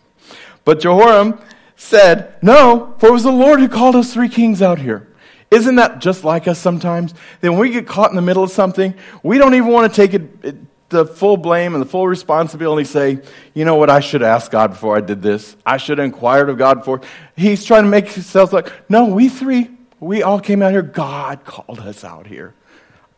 But 0.65 0.81
Jehoram 0.81 1.39
said, 1.77 2.35
No, 2.41 2.95
for 2.99 3.09
it 3.09 3.13
was 3.13 3.25
the 3.25 3.33
Lord 3.33 3.61
who 3.61 3.69
called 3.69 3.97
us 3.97 4.15
three 4.15 4.29
kings 4.29 4.63
out 4.63 4.79
here. 4.79 5.09
Isn't 5.51 5.75
that 5.75 5.99
just 5.99 6.25
like 6.25 6.49
us 6.49 6.59
sometimes? 6.59 7.13
Then 7.43 7.53
when 7.53 7.61
we 7.61 7.71
get 7.71 7.87
caught 7.87 8.09
in 8.09 8.17
the 8.17 8.23
middle 8.23 8.43
of 8.43 8.51
something, 8.51 8.95
we 9.23 9.37
don't 9.37 9.55
even 9.55 9.71
want 9.71 9.93
to 9.93 9.95
take 9.95 10.15
it, 10.15 10.23
it, 10.43 10.57
the 10.89 11.05
full 11.05 11.37
blame 11.37 11.75
and 11.75 11.83
the 11.83 11.89
full 11.89 12.07
responsibility, 12.07 12.85
say, 12.85 13.19
you 13.53 13.65
know 13.65 13.75
what, 13.75 13.91
I 13.91 14.01
should 14.01 14.23
ask 14.23 14.51
God 14.51 14.71
before 14.71 14.97
I 14.97 15.01
did 15.01 15.21
this. 15.21 15.57
I 15.67 15.77
should 15.77 15.99
have 15.99 16.07
inquired 16.07 16.49
of 16.49 16.57
God 16.57 16.79
before. 16.79 17.03
He's 17.37 17.65
trying 17.65 17.83
to 17.83 17.91
make 17.91 18.09
himself 18.09 18.53
like, 18.53 18.73
no, 18.89 19.07
we 19.07 19.29
three, 19.29 19.69
we 20.01 20.23
all 20.23 20.41
came 20.41 20.63
out 20.63 20.71
here. 20.71 20.83
God 20.83 21.45
called 21.45 21.81
us 21.81 22.03
out 22.03 22.27
here. 22.27 22.55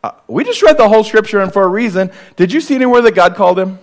Uh, 0.05 0.11
we 0.27 0.43
just 0.43 0.61
read 0.61 0.77
the 0.77 0.87
whole 0.87 1.03
scripture 1.03 1.39
and 1.39 1.51
for 1.51 1.63
a 1.63 1.67
reason. 1.67 2.11
Did 2.35 2.51
you 2.51 2.61
see 2.61 2.75
anywhere 2.75 3.01
that 3.01 3.15
God 3.15 3.35
called 3.35 3.57
them? 3.57 3.79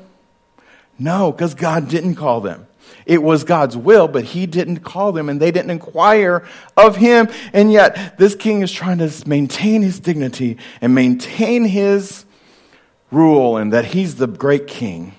No, 0.96 1.32
because 1.32 1.54
God 1.54 1.88
didn't 1.88 2.14
call 2.14 2.40
them. 2.40 2.68
It 3.06 3.20
was 3.20 3.42
God's 3.42 3.76
will, 3.76 4.06
but 4.06 4.22
he 4.22 4.46
didn't 4.46 4.84
call 4.84 5.10
them 5.10 5.28
and 5.28 5.40
they 5.40 5.50
didn't 5.50 5.70
inquire 5.70 6.46
of 6.76 6.94
him. 6.94 7.28
And 7.52 7.72
yet, 7.72 8.18
this 8.18 8.36
king 8.36 8.62
is 8.62 8.70
trying 8.70 8.98
to 8.98 9.10
maintain 9.26 9.82
his 9.82 9.98
dignity 9.98 10.58
and 10.80 10.94
maintain 10.94 11.64
his 11.64 12.24
rule 13.10 13.56
and 13.56 13.72
that 13.72 13.86
he's 13.86 14.14
the 14.14 14.28
great 14.28 14.68
king. 14.68 15.14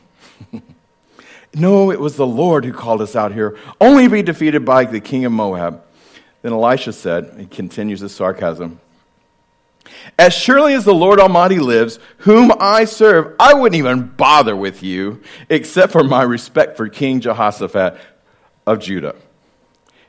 no, 1.53 1.91
it 1.91 1.99
was 1.99 2.15
the 2.15 2.25
Lord 2.25 2.63
who 2.63 2.71
called 2.71 3.01
us 3.01 3.13
out 3.13 3.33
here, 3.33 3.57
only 3.81 4.07
be 4.07 4.21
defeated 4.21 4.63
by 4.63 4.85
the 4.85 5.01
king 5.01 5.25
of 5.25 5.33
Moab. 5.33 5.83
Then 6.43 6.53
Elisha 6.53 6.93
said, 6.93 7.35
he 7.37 7.45
continues 7.45 7.99
his 7.99 8.15
sarcasm, 8.15 8.79
as 10.17 10.33
surely 10.33 10.73
as 10.73 10.85
the 10.85 10.93
Lord 10.93 11.19
Almighty 11.19 11.59
lives, 11.59 11.99
whom 12.17 12.51
I 12.59 12.85
serve, 12.85 13.35
I 13.39 13.53
wouldn't 13.53 13.77
even 13.77 14.07
bother 14.07 14.55
with 14.55 14.83
you 14.83 15.21
except 15.49 15.91
for 15.91 16.03
my 16.03 16.23
respect 16.23 16.77
for 16.77 16.87
King 16.89 17.19
Jehoshaphat 17.19 17.99
of 18.65 18.79
Judah. 18.79 19.15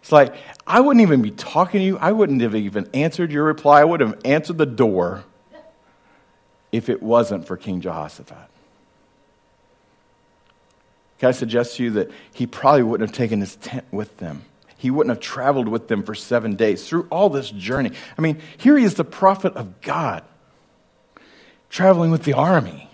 It's 0.00 0.12
like, 0.12 0.34
I 0.66 0.80
wouldn't 0.80 1.02
even 1.02 1.22
be 1.22 1.30
talking 1.30 1.80
to 1.80 1.84
you. 1.84 1.98
I 1.98 2.12
wouldn't 2.12 2.42
have 2.42 2.54
even 2.54 2.88
answered 2.92 3.32
your 3.32 3.44
reply. 3.44 3.80
I 3.80 3.84
would 3.84 4.00
have 4.00 4.20
answered 4.24 4.58
the 4.58 4.66
door 4.66 5.24
if 6.72 6.88
it 6.88 7.02
wasn't 7.02 7.46
for 7.46 7.56
King 7.56 7.80
Jehoshaphat. 7.80 8.50
Can 11.18 11.28
I 11.28 11.32
suggest 11.32 11.76
to 11.76 11.84
you 11.84 11.90
that 11.92 12.10
he 12.32 12.46
probably 12.46 12.82
wouldn't 12.82 13.08
have 13.08 13.16
taken 13.16 13.40
his 13.40 13.56
tent 13.56 13.84
with 13.90 14.16
them? 14.18 14.44
He 14.84 14.90
wouldn't 14.90 15.16
have 15.16 15.24
traveled 15.24 15.66
with 15.66 15.88
them 15.88 16.02
for 16.02 16.14
seven 16.14 16.56
days 16.56 16.86
through 16.86 17.08
all 17.10 17.30
this 17.30 17.50
journey. 17.50 17.90
I 18.18 18.20
mean, 18.20 18.38
here 18.58 18.76
he 18.76 18.84
is, 18.84 18.92
the 18.96 19.02
prophet 19.02 19.54
of 19.54 19.80
God, 19.80 20.22
traveling 21.70 22.10
with 22.10 22.24
the 22.24 22.34
army, 22.34 22.90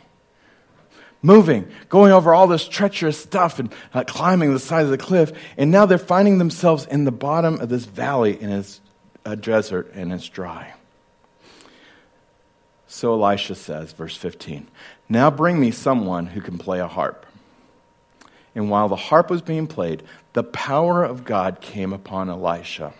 moving, 1.20 1.68
going 1.88 2.12
over 2.12 2.32
all 2.32 2.46
this 2.46 2.68
treacherous 2.68 3.18
stuff 3.18 3.58
and 3.58 3.74
uh, 3.92 4.04
climbing 4.06 4.52
the 4.52 4.60
side 4.60 4.84
of 4.84 4.92
the 4.92 4.98
cliff. 4.98 5.32
And 5.56 5.72
now 5.72 5.84
they're 5.84 5.98
finding 5.98 6.38
themselves 6.38 6.86
in 6.86 7.02
the 7.02 7.10
bottom 7.10 7.60
of 7.60 7.68
this 7.68 7.86
valley, 7.86 8.38
and 8.40 8.52
it's 8.52 8.80
a 9.24 9.34
desert 9.34 9.90
and 9.92 10.12
it's 10.12 10.28
dry. 10.28 10.72
So 12.86 13.14
Elisha 13.14 13.56
says, 13.56 13.90
verse 13.90 14.16
15, 14.16 14.68
Now 15.08 15.28
bring 15.28 15.58
me 15.58 15.72
someone 15.72 16.26
who 16.26 16.40
can 16.40 16.56
play 16.56 16.78
a 16.78 16.86
harp. 16.86 17.26
And 18.54 18.70
while 18.70 18.88
the 18.88 18.96
harp 18.96 19.30
was 19.30 19.42
being 19.42 19.66
played, 19.66 20.02
the 20.32 20.42
power 20.42 21.04
of 21.04 21.24
God 21.24 21.60
came 21.60 21.92
upon 21.92 22.28
Elisha. 22.28 22.92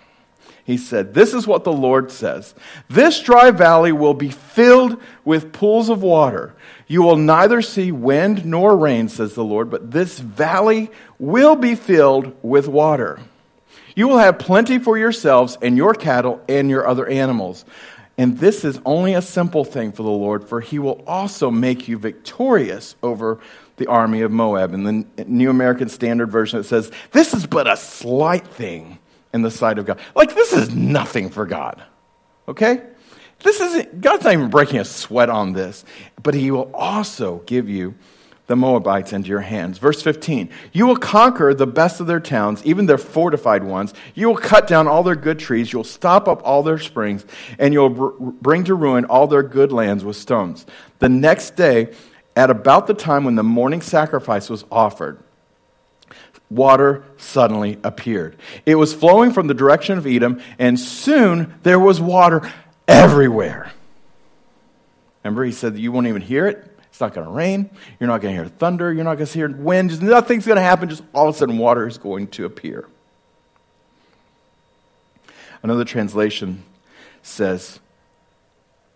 He 0.65 0.77
said, 0.77 1.15
This 1.15 1.35
is 1.35 1.47
what 1.47 1.65
the 1.65 1.73
Lord 1.73 2.13
says 2.13 2.55
This 2.89 3.21
dry 3.21 3.51
valley 3.51 3.93
will 3.93 4.15
be 4.15 4.31
filled 4.31 5.01
with 5.25 5.53
pools 5.53 5.89
of 5.89 6.03
water. 6.03 6.55
You 6.87 7.03
will 7.03 7.17
neither 7.17 7.63
see 7.63 7.93
wind 7.93 8.45
nor 8.45 8.77
rain, 8.77 9.09
says 9.09 9.35
the 9.35 9.45
Lord, 9.45 9.71
but 9.71 9.91
this 9.91 10.19
valley 10.19 10.91
will 11.19 11.57
be 11.57 11.75
filled 11.75 12.37
with 12.43 12.69
water. 12.69 13.21
You 13.95 14.09
will 14.09 14.19
have 14.19 14.39
plenty 14.39 14.79
for 14.79 14.97
yourselves 14.97 15.59
and 15.61 15.77
your 15.77 15.95
cattle 15.95 16.41
and 16.49 16.71
your 16.71 16.87
other 16.87 17.07
animals. 17.07 17.65
And 18.21 18.37
this 18.37 18.67
is 18.67 18.79
only 18.85 19.15
a 19.15 19.23
simple 19.23 19.65
thing 19.65 19.93
for 19.93 20.03
the 20.03 20.11
Lord, 20.11 20.47
for 20.47 20.61
he 20.61 20.79
will 20.79 21.03
also 21.07 21.51
make 21.51 21.89
you 21.89 21.97
victorious 21.97 22.95
over 23.03 23.41
the 23.79 23.87
army 23.87 24.21
of 24.21 24.31
Moab. 24.31 24.75
In 24.75 24.85
the 24.85 25.25
New 25.25 25.49
American 25.49 25.89
Standard 25.89 26.31
Version, 26.31 26.61
it 26.61 26.65
says, 26.65 26.93
This 27.13 27.33
is 27.33 27.47
but 27.47 27.67
a 27.67 27.79
slight 27.79 28.47
thing 28.47 28.99
in 29.33 29.41
the 29.41 29.51
sight 29.51 29.79
of 29.79 29.87
God. 29.87 29.99
Like, 30.15 30.35
this 30.35 30.53
is 30.53 30.75
nothing 30.75 31.31
for 31.31 31.47
God. 31.47 31.83
Okay? 32.47 32.83
This 33.43 33.59
isn't, 33.59 34.03
God's 34.03 34.25
not 34.25 34.35
even 34.35 34.51
breaking 34.51 34.81
a 34.81 34.85
sweat 34.85 35.31
on 35.31 35.55
this, 35.55 35.87
but 36.23 36.35
He 36.35 36.51
will 36.51 36.71
also 36.75 37.39
give 37.47 37.71
you 37.71 37.95
the 38.51 38.57
Moabites 38.57 39.13
into 39.13 39.29
your 39.29 39.43
hands. 39.43 39.79
Verse 39.79 40.03
15 40.03 40.51
You 40.73 40.85
will 40.85 40.97
conquer 40.97 41.55
the 41.55 41.69
best 41.69 42.01
of 42.01 42.09
their 42.09 42.19
towns, 42.19 42.65
even 42.65 42.87
their 42.87 42.99
fortified 42.99 43.63
ones. 43.63 43.95
You 44.17 44.27
will 44.27 44.37
cut 44.37 44.67
down 44.67 44.89
all 44.89 45.05
their 45.05 45.15
good 45.15 45.39
trees. 45.39 45.73
You'll 45.73 45.85
stop 45.85 46.27
up 46.27 46.43
all 46.45 46.65
their 46.65 46.81
springs, 46.81 47.25
and 47.61 47.73
you'll 47.73 47.91
br- 47.91 48.09
bring 48.19 48.65
to 48.65 48.75
ruin 48.75 49.05
all 49.05 49.29
their 49.29 49.45
good 49.45 49.71
lands 49.71 50.05
with 50.05 50.17
stones. 50.17 50.67
The 50.99 51.09
next 51.09 51.55
day, 51.55 51.95
at 52.35 52.51
about 52.51 52.89
the 52.89 52.95
time 52.95 53.23
when 53.23 53.37
the 53.37 53.45
morning 53.45 53.83
sacrifice 53.83 54.51
was 54.51 54.65
offered, 54.69 55.23
water 56.51 57.05
suddenly 57.19 57.79
appeared. 57.85 58.37
It 58.67 58.75
was 58.75 58.93
flowing 58.93 59.33
from 59.33 59.47
the 59.47 59.55
direction 59.55 59.97
of 59.97 60.09
Edom, 60.09 60.43
and 60.59 60.79
soon 60.79 61.55
there 61.63 61.79
was 61.79 62.01
water 62.01 62.51
everywhere. 62.89 63.71
Remember, 65.23 65.45
he 65.45 65.53
said 65.53 65.79
you 65.79 65.93
won't 65.93 66.09
even 66.09 66.23
hear 66.23 66.49
it. 66.49 66.70
It's 66.91 67.01
not 67.01 67.15
going 67.15 67.27
to 67.27 67.33
rain. 67.33 67.71
You're 67.99 68.09
not 68.09 68.21
going 68.21 68.37
to 68.37 68.43
hear 68.43 68.51
thunder. 68.51 68.93
You're 68.93 69.05
not 69.05 69.15
going 69.15 69.27
to 69.27 69.33
hear 69.33 69.49
wind. 69.49 69.91
Just 69.91 70.03
Nothing's 70.03 70.47
going 70.47 70.57
to 70.57 70.63
happen. 70.63 70.89
Just 70.89 71.03
all 71.15 71.29
of 71.29 71.35
a 71.35 71.39
sudden, 71.39 71.57
water 71.57 71.87
is 71.87 71.99
going 71.99 72.29
to 72.29 72.45
appear. 72.45 72.87
Another 75.63 75.85
translation 75.85 76.65
says, 77.23 77.81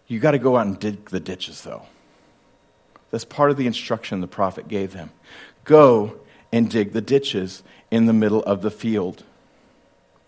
You 0.09 0.19
got 0.19 0.33
to 0.33 0.39
go 0.39 0.57
out 0.57 0.67
and 0.67 0.79
dig 0.79 1.11
the 1.11 1.21
ditches, 1.21 1.63
though. 1.63 1.83
That's 3.11 3.25
part 3.25 3.51
of 3.51 3.57
the 3.57 3.67
instruction 3.67 4.21
the 4.21 4.27
prophet 4.27 4.67
gave 4.67 4.93
them. 4.93 5.11
Go 5.65 6.19
and 6.53 6.71
dig 6.71 6.93
the 6.93 7.01
ditches 7.01 7.63
in 7.91 8.07
the 8.07 8.13
middle 8.13 8.43
of 8.43 8.63
the 8.63 8.71
field. 8.71 9.23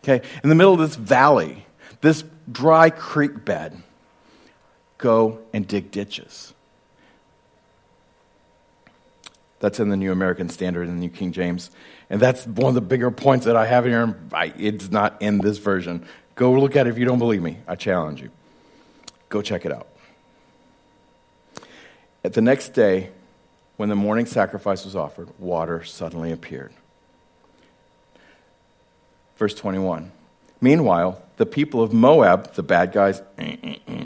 Okay? 0.05 0.25
In 0.43 0.49
the 0.49 0.55
middle 0.55 0.75
of 0.75 0.79
this 0.79 0.95
valley, 0.95 1.67
this 2.01 2.23
dry 2.51 2.91
creek 2.91 3.45
bed, 3.45 3.83
go 4.99 5.41
and 5.53 5.67
dig 5.67 5.91
ditches. 5.91 6.55
That's 9.59 9.81
in 9.81 9.89
the 9.89 9.97
New 9.97 10.13
American 10.13 10.49
Standard 10.49 10.87
and 10.87 10.99
the 10.99 11.01
New 11.01 11.11
King 11.11 11.33
James. 11.33 11.71
And 12.11 12.21
that's 12.21 12.47
one 12.47 12.69
of 12.69 12.75
the 12.75 12.81
bigger 12.81 13.11
points 13.11 13.47
that 13.47 13.57
I 13.57 13.67
have 13.67 13.85
here. 13.85 14.17
It's 14.59 14.91
not 14.91 15.21
in 15.21 15.39
this 15.39 15.59
version. 15.59 16.07
Go 16.35 16.53
look 16.53 16.77
at 16.77 16.87
it 16.87 16.91
if 16.91 16.99
you 16.99 17.07
don't 17.07 17.19
believe 17.19 17.43
me. 17.43 17.59
I 17.67 17.75
challenge 17.75 18.21
you. 18.21 18.31
Go 19.29 19.43
check 19.43 19.65
it 19.65 19.73
out. 19.73 19.89
At 22.23 22.35
the 22.35 22.43
next 22.43 22.71
day, 22.71 23.11
when 23.77 23.89
the 23.89 23.97
morning 23.97 24.27
sacrifice 24.27 24.85
was 24.85 24.97
offered, 24.97 25.29
water 25.39 25.85
suddenly 25.85 26.33
appeared. 26.33 26.73
Verse 29.37 29.55
21. 29.55 30.13
Meanwhile, 30.61 31.23
the 31.37 31.47
people 31.47 31.83
of 31.83 31.93
Moab, 31.93 32.55
the 32.55 32.63
bad 32.63 32.93
guys, 32.93 33.21
eh, 33.39 33.57
eh, 33.63 33.77
eh, 33.87 34.05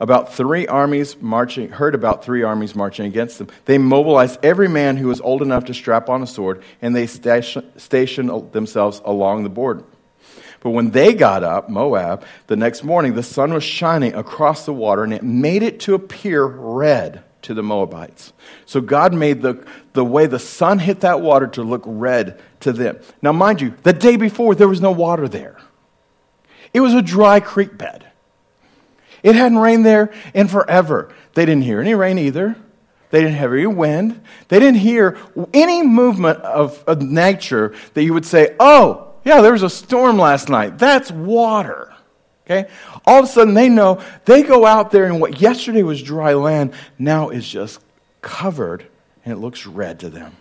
about 0.00 0.34
three 0.34 0.66
armies 0.66 1.16
marching, 1.20 1.70
heard 1.70 1.94
about 1.94 2.24
three 2.24 2.42
armies 2.42 2.74
marching 2.74 3.06
against 3.06 3.38
them. 3.38 3.48
They 3.64 3.78
mobilized 3.78 4.38
every 4.44 4.68
man 4.68 4.96
who 4.96 5.08
was 5.08 5.20
old 5.20 5.42
enough 5.42 5.66
to 5.66 5.74
strap 5.74 6.08
on 6.08 6.22
a 6.22 6.26
sword, 6.26 6.62
and 6.80 6.94
they 6.94 7.06
stationed 7.06 8.52
themselves 8.52 9.00
along 9.04 9.42
the 9.42 9.48
border. 9.48 9.84
But 10.60 10.70
when 10.70 10.92
they 10.92 11.12
got 11.14 11.42
up, 11.42 11.68
Moab, 11.68 12.24
the 12.46 12.56
next 12.56 12.84
morning, 12.84 13.14
the 13.14 13.22
sun 13.22 13.52
was 13.52 13.64
shining 13.64 14.14
across 14.14 14.64
the 14.64 14.72
water, 14.72 15.02
and 15.02 15.12
it 15.12 15.24
made 15.24 15.62
it 15.62 15.80
to 15.80 15.94
appear 15.94 16.44
red 16.44 17.24
to 17.42 17.54
the 17.54 17.62
Moabites. 17.64 18.32
So 18.66 18.80
God 18.80 19.12
made 19.12 19.42
the, 19.42 19.66
the 19.92 20.04
way 20.04 20.26
the 20.26 20.38
sun 20.38 20.78
hit 20.78 21.00
that 21.00 21.20
water 21.20 21.48
to 21.48 21.62
look 21.62 21.82
red 21.84 22.40
to 22.60 22.72
them. 22.72 23.00
Now, 23.20 23.32
mind 23.32 23.60
you, 23.60 23.74
the 23.82 23.92
day 23.92 24.16
before, 24.16 24.54
there 24.54 24.68
was 24.68 24.80
no 24.80 24.92
water 24.92 25.28
there, 25.28 25.58
it 26.72 26.80
was 26.80 26.94
a 26.94 27.02
dry 27.02 27.40
creek 27.40 27.76
bed. 27.76 28.06
It 29.22 29.34
hadn't 29.34 29.58
rained 29.58 29.86
there 29.86 30.12
in 30.34 30.48
forever. 30.48 31.12
They 31.34 31.46
didn't 31.46 31.62
hear 31.62 31.80
any 31.80 31.94
rain 31.94 32.18
either. 32.18 32.56
They 33.10 33.20
didn't 33.20 33.36
have 33.36 33.52
any 33.52 33.66
wind. 33.66 34.22
They 34.48 34.58
didn't 34.58 34.80
hear 34.80 35.18
any 35.52 35.82
movement 35.82 36.40
of, 36.40 36.82
of 36.86 37.02
nature 37.02 37.74
that 37.94 38.02
you 38.02 38.14
would 38.14 38.24
say, 38.24 38.56
oh, 38.58 39.12
yeah, 39.24 39.42
there 39.42 39.52
was 39.52 39.62
a 39.62 39.70
storm 39.70 40.18
last 40.18 40.48
night. 40.48 40.78
That's 40.78 41.10
water. 41.10 41.92
Okay? 42.44 42.70
All 43.04 43.20
of 43.20 43.26
a 43.26 43.28
sudden, 43.28 43.54
they 43.54 43.68
know 43.68 44.02
they 44.24 44.42
go 44.42 44.66
out 44.66 44.90
there, 44.90 45.04
and 45.04 45.20
what 45.20 45.40
yesterday 45.40 45.82
was 45.82 46.02
dry 46.02 46.34
land 46.34 46.72
now 46.98 47.28
is 47.28 47.48
just 47.48 47.80
covered, 48.20 48.86
and 49.24 49.32
it 49.32 49.40
looks 49.40 49.66
red 49.66 50.00
to 50.00 50.10
them. 50.10 50.36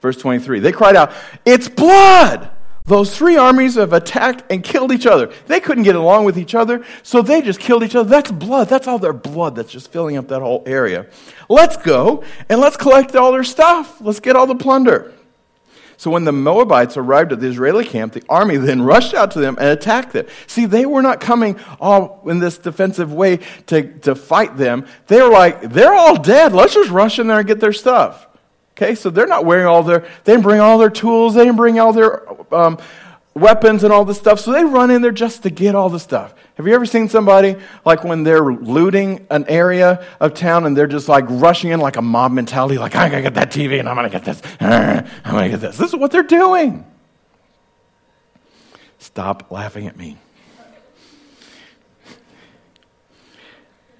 Verse 0.00 0.16
23 0.18 0.60
They 0.60 0.72
cried 0.72 0.96
out, 0.96 1.12
It's 1.44 1.68
blood! 1.68 2.50
Those 2.86 3.16
three 3.16 3.36
armies 3.36 3.74
have 3.74 3.92
attacked 3.92 4.44
and 4.50 4.62
killed 4.62 4.92
each 4.92 5.06
other. 5.06 5.32
They 5.46 5.58
couldn't 5.58 5.82
get 5.82 5.96
along 5.96 6.24
with 6.24 6.38
each 6.38 6.54
other, 6.54 6.84
so 7.02 7.20
they 7.20 7.42
just 7.42 7.58
killed 7.58 7.82
each 7.82 7.96
other. 7.96 8.08
That's 8.08 8.30
blood. 8.30 8.68
That's 8.68 8.86
all 8.86 9.00
their 9.00 9.12
blood 9.12 9.56
that's 9.56 9.72
just 9.72 9.90
filling 9.90 10.16
up 10.16 10.28
that 10.28 10.40
whole 10.40 10.62
area. 10.66 11.06
Let's 11.48 11.76
go 11.76 12.22
and 12.48 12.60
let's 12.60 12.76
collect 12.76 13.16
all 13.16 13.32
their 13.32 13.44
stuff. 13.44 14.00
Let's 14.00 14.20
get 14.20 14.36
all 14.36 14.46
the 14.46 14.54
plunder. 14.54 15.12
So 15.96 16.10
when 16.10 16.24
the 16.24 16.32
Moabites 16.32 16.96
arrived 16.96 17.32
at 17.32 17.40
the 17.40 17.48
Israeli 17.48 17.84
camp, 17.84 18.12
the 18.12 18.22
army 18.28 18.56
then 18.58 18.82
rushed 18.82 19.14
out 19.14 19.32
to 19.32 19.40
them 19.40 19.56
and 19.58 19.68
attacked 19.68 20.12
them. 20.12 20.26
See, 20.46 20.66
they 20.66 20.86
were 20.86 21.02
not 21.02 21.20
coming 21.20 21.58
all 21.80 22.22
in 22.26 22.38
this 22.38 22.56
defensive 22.58 23.12
way 23.12 23.40
to, 23.66 23.98
to 24.00 24.14
fight 24.14 24.56
them. 24.56 24.86
They 25.08 25.20
were 25.20 25.30
like, 25.30 25.62
they're 25.62 25.94
all 25.94 26.20
dead. 26.20 26.52
Let's 26.52 26.74
just 26.74 26.90
rush 26.90 27.18
in 27.18 27.26
there 27.26 27.38
and 27.38 27.48
get 27.48 27.58
their 27.58 27.72
stuff. 27.72 28.28
Okay, 28.76 28.94
so 28.94 29.08
they're 29.08 29.26
not 29.26 29.46
wearing 29.46 29.66
all 29.66 29.82
their, 29.82 30.00
they 30.24 30.32
didn't 30.32 30.42
bring 30.42 30.60
all 30.60 30.76
their 30.76 30.90
tools, 30.90 31.34
they 31.34 31.44
didn't 31.44 31.56
bring 31.56 31.80
all 31.80 31.94
their 31.94 32.54
um, 32.54 32.78
weapons 33.32 33.84
and 33.84 33.92
all 33.92 34.04
this 34.04 34.18
stuff. 34.18 34.38
So 34.38 34.52
they 34.52 34.64
run 34.64 34.90
in 34.90 35.00
there 35.00 35.12
just 35.12 35.44
to 35.44 35.50
get 35.50 35.74
all 35.74 35.88
the 35.88 35.98
stuff. 35.98 36.34
Have 36.56 36.66
you 36.66 36.74
ever 36.74 36.84
seen 36.84 37.08
somebody 37.08 37.56
like 37.86 38.04
when 38.04 38.22
they're 38.22 38.52
looting 38.52 39.26
an 39.30 39.46
area 39.48 40.04
of 40.20 40.34
town 40.34 40.66
and 40.66 40.76
they're 40.76 40.86
just 40.86 41.08
like 41.08 41.24
rushing 41.28 41.70
in 41.70 41.80
like 41.80 41.96
a 41.96 42.02
mob 42.02 42.32
mentality, 42.32 42.76
like, 42.76 42.94
I'm 42.94 43.10
to 43.10 43.22
get 43.22 43.34
that 43.34 43.50
TV 43.50 43.78
and 43.78 43.88
I'm 43.88 43.96
to 43.96 44.10
get 44.10 44.24
this, 44.24 44.42
I'm 44.60 45.04
to 45.42 45.48
get 45.48 45.60
this. 45.60 45.78
This 45.78 45.88
is 45.88 45.96
what 45.96 46.10
they're 46.10 46.22
doing. 46.22 46.86
Stop 48.98 49.50
laughing 49.50 49.86
at 49.86 49.96
me. 49.96 50.18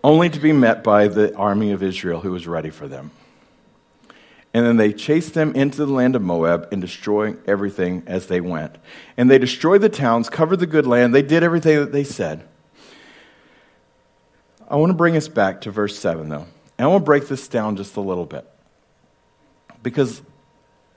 Only 0.05 0.29
to 0.29 0.39
be 0.39 0.53
met 0.53 0.85
by 0.85 1.09
the 1.09 1.35
army 1.35 1.73
of 1.73 1.83
Israel 1.83 2.21
who 2.21 2.33
was 2.33 2.47
ready 2.47 2.71
for 2.71 2.87
them. 2.89 3.11
And 4.57 4.65
then 4.65 4.79
they 4.79 4.95
chased 4.95 5.35
them 5.35 5.55
into 5.55 5.85
the 5.85 5.93
land 5.93 6.17
of 6.17 6.23
Moab 6.23 6.69
and 6.73 6.81
destroying 6.81 7.39
everything 7.47 8.03
as 8.07 8.29
they 8.29 8.41
went. 8.41 8.75
And 9.19 9.31
they 9.31 9.37
destroyed 9.37 9.83
the 9.83 9.91
towns, 9.91 10.31
covered 10.31 10.61
the 10.61 10.67
good 10.67 10.87
land. 10.87 11.15
They 11.15 11.21
did 11.21 11.43
everything 11.43 11.77
that 11.77 11.93
they 11.93 12.05
said. 12.05 12.43
I 14.67 14.77
want 14.77 14.89
to 14.89 14.97
bring 14.97 15.15
us 15.15 15.29
back 15.29 15.61
to 15.61 15.71
verse 15.71 15.99
7, 15.99 16.31
though. 16.31 16.47
And 16.79 16.87
I 16.87 16.87
want 16.87 17.03
to 17.03 17.05
break 17.05 17.29
this 17.29 17.49
down 17.49 17.77
just 17.77 17.97
a 17.97 18.01
little 18.01 18.25
bit. 18.25 18.49
Because, 19.83 20.23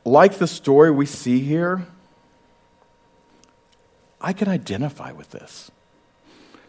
like 0.06 0.36
the 0.38 0.48
story 0.48 0.90
we 0.90 1.06
see 1.06 1.42
here, 1.42 1.86
I 4.22 4.32
can 4.32 4.48
identify 4.48 5.12
with 5.12 5.32
this. 5.32 5.70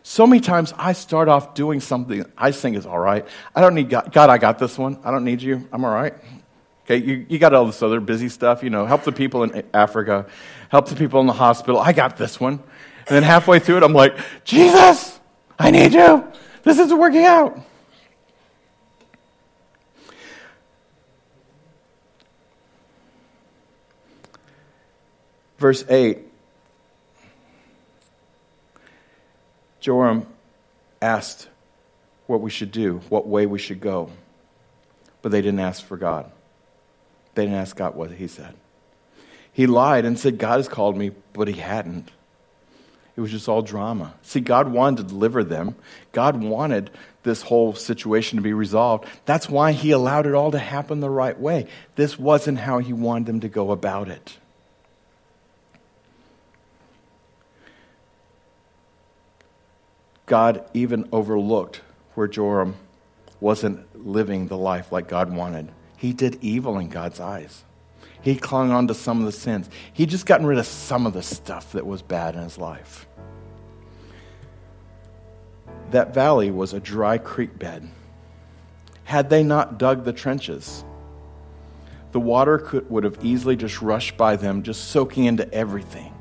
So 0.02 0.26
many 0.26 0.40
times 0.40 0.74
I 0.76 0.94
start 0.94 1.28
off 1.28 1.54
doing 1.54 1.78
something 1.78 2.24
I 2.36 2.50
think 2.50 2.76
is 2.76 2.84
all 2.84 2.98
right. 2.98 3.24
I 3.54 3.60
don't 3.60 3.76
need 3.76 3.90
God. 3.90 4.12
God, 4.12 4.28
I 4.28 4.38
got 4.38 4.58
this 4.58 4.76
one. 4.76 4.98
I 5.04 5.12
don't 5.12 5.22
need 5.22 5.40
you. 5.40 5.68
I'm 5.72 5.84
all 5.84 5.94
right. 5.94 6.14
Okay, 6.90 7.06
you, 7.06 7.24
you 7.28 7.38
got 7.38 7.54
all 7.54 7.66
this 7.66 7.84
other 7.84 8.00
busy 8.00 8.28
stuff, 8.28 8.64
you 8.64 8.70
know, 8.70 8.84
help 8.84 9.04
the 9.04 9.12
people 9.12 9.44
in 9.44 9.64
Africa, 9.72 10.26
help 10.70 10.88
the 10.88 10.96
people 10.96 11.20
in 11.20 11.28
the 11.28 11.32
hospital. 11.32 11.78
I 11.78 11.92
got 11.92 12.16
this 12.16 12.40
one. 12.40 12.54
And 12.54 13.06
then 13.06 13.22
halfway 13.22 13.60
through 13.60 13.76
it, 13.76 13.82
I'm 13.84 13.92
like, 13.92 14.18
Jesus, 14.42 15.20
I 15.56 15.70
need 15.70 15.92
you. 15.92 16.26
This 16.64 16.80
isn't 16.80 16.98
working 16.98 17.24
out. 17.24 17.60
Verse 25.58 25.84
8 25.88 26.18
Joram 29.78 30.26
asked 31.00 31.46
what 32.26 32.40
we 32.40 32.50
should 32.50 32.72
do, 32.72 33.00
what 33.10 33.28
way 33.28 33.46
we 33.46 33.60
should 33.60 33.80
go. 33.80 34.10
But 35.22 35.30
they 35.30 35.40
didn't 35.40 35.60
ask 35.60 35.84
for 35.84 35.96
God. 35.96 36.32
They 37.40 37.46
didn't 37.46 37.60
ask 37.60 37.74
God 37.74 37.94
what 37.94 38.10
he 38.10 38.26
said. 38.28 38.54
He 39.50 39.66
lied 39.66 40.04
and 40.04 40.18
said, 40.18 40.36
God 40.36 40.58
has 40.58 40.68
called 40.68 40.94
me, 40.94 41.12
but 41.32 41.48
he 41.48 41.54
hadn't. 41.54 42.10
It 43.16 43.22
was 43.22 43.30
just 43.30 43.48
all 43.48 43.62
drama. 43.62 44.12
See, 44.20 44.40
God 44.40 44.70
wanted 44.70 44.98
to 44.98 45.14
deliver 45.14 45.42
them. 45.42 45.74
God 46.12 46.42
wanted 46.42 46.90
this 47.22 47.40
whole 47.40 47.74
situation 47.74 48.36
to 48.36 48.42
be 48.42 48.52
resolved. 48.52 49.06
That's 49.24 49.48
why 49.48 49.72
he 49.72 49.90
allowed 49.90 50.26
it 50.26 50.34
all 50.34 50.50
to 50.50 50.58
happen 50.58 51.00
the 51.00 51.08
right 51.08 51.40
way. 51.40 51.66
This 51.96 52.18
wasn't 52.18 52.58
how 52.58 52.78
he 52.78 52.92
wanted 52.92 53.24
them 53.24 53.40
to 53.40 53.48
go 53.48 53.70
about 53.70 54.10
it. 54.10 54.36
God 60.26 60.62
even 60.74 61.08
overlooked 61.10 61.80
where 62.16 62.28
Joram 62.28 62.74
wasn't 63.40 64.06
living 64.06 64.48
the 64.48 64.58
life 64.58 64.92
like 64.92 65.08
God 65.08 65.34
wanted. 65.34 65.72
He 66.00 66.14
did 66.14 66.38
evil 66.40 66.78
in 66.78 66.88
God's 66.88 67.20
eyes. 67.20 67.62
He 68.22 68.34
clung 68.34 68.70
on 68.70 68.88
to 68.88 68.94
some 68.94 69.18
of 69.18 69.26
the 69.26 69.32
sins. 69.32 69.68
He'd 69.92 70.08
just 70.08 70.24
gotten 70.24 70.46
rid 70.46 70.58
of 70.58 70.64
some 70.64 71.06
of 71.06 71.12
the 71.12 71.22
stuff 71.22 71.72
that 71.72 71.86
was 71.86 72.00
bad 72.00 72.34
in 72.34 72.42
his 72.42 72.56
life. 72.56 73.06
That 75.90 76.14
valley 76.14 76.50
was 76.50 76.72
a 76.72 76.80
dry 76.80 77.18
creek 77.18 77.58
bed. 77.58 77.86
Had 79.04 79.28
they 79.28 79.42
not 79.42 79.78
dug 79.78 80.04
the 80.06 80.14
trenches, 80.14 80.86
the 82.12 82.20
water 82.20 82.56
could, 82.56 82.90
would 82.90 83.04
have 83.04 83.22
easily 83.22 83.54
just 83.54 83.82
rushed 83.82 84.16
by 84.16 84.36
them, 84.36 84.62
just 84.62 84.88
soaking 84.88 85.26
into 85.26 85.52
everything. 85.52 86.14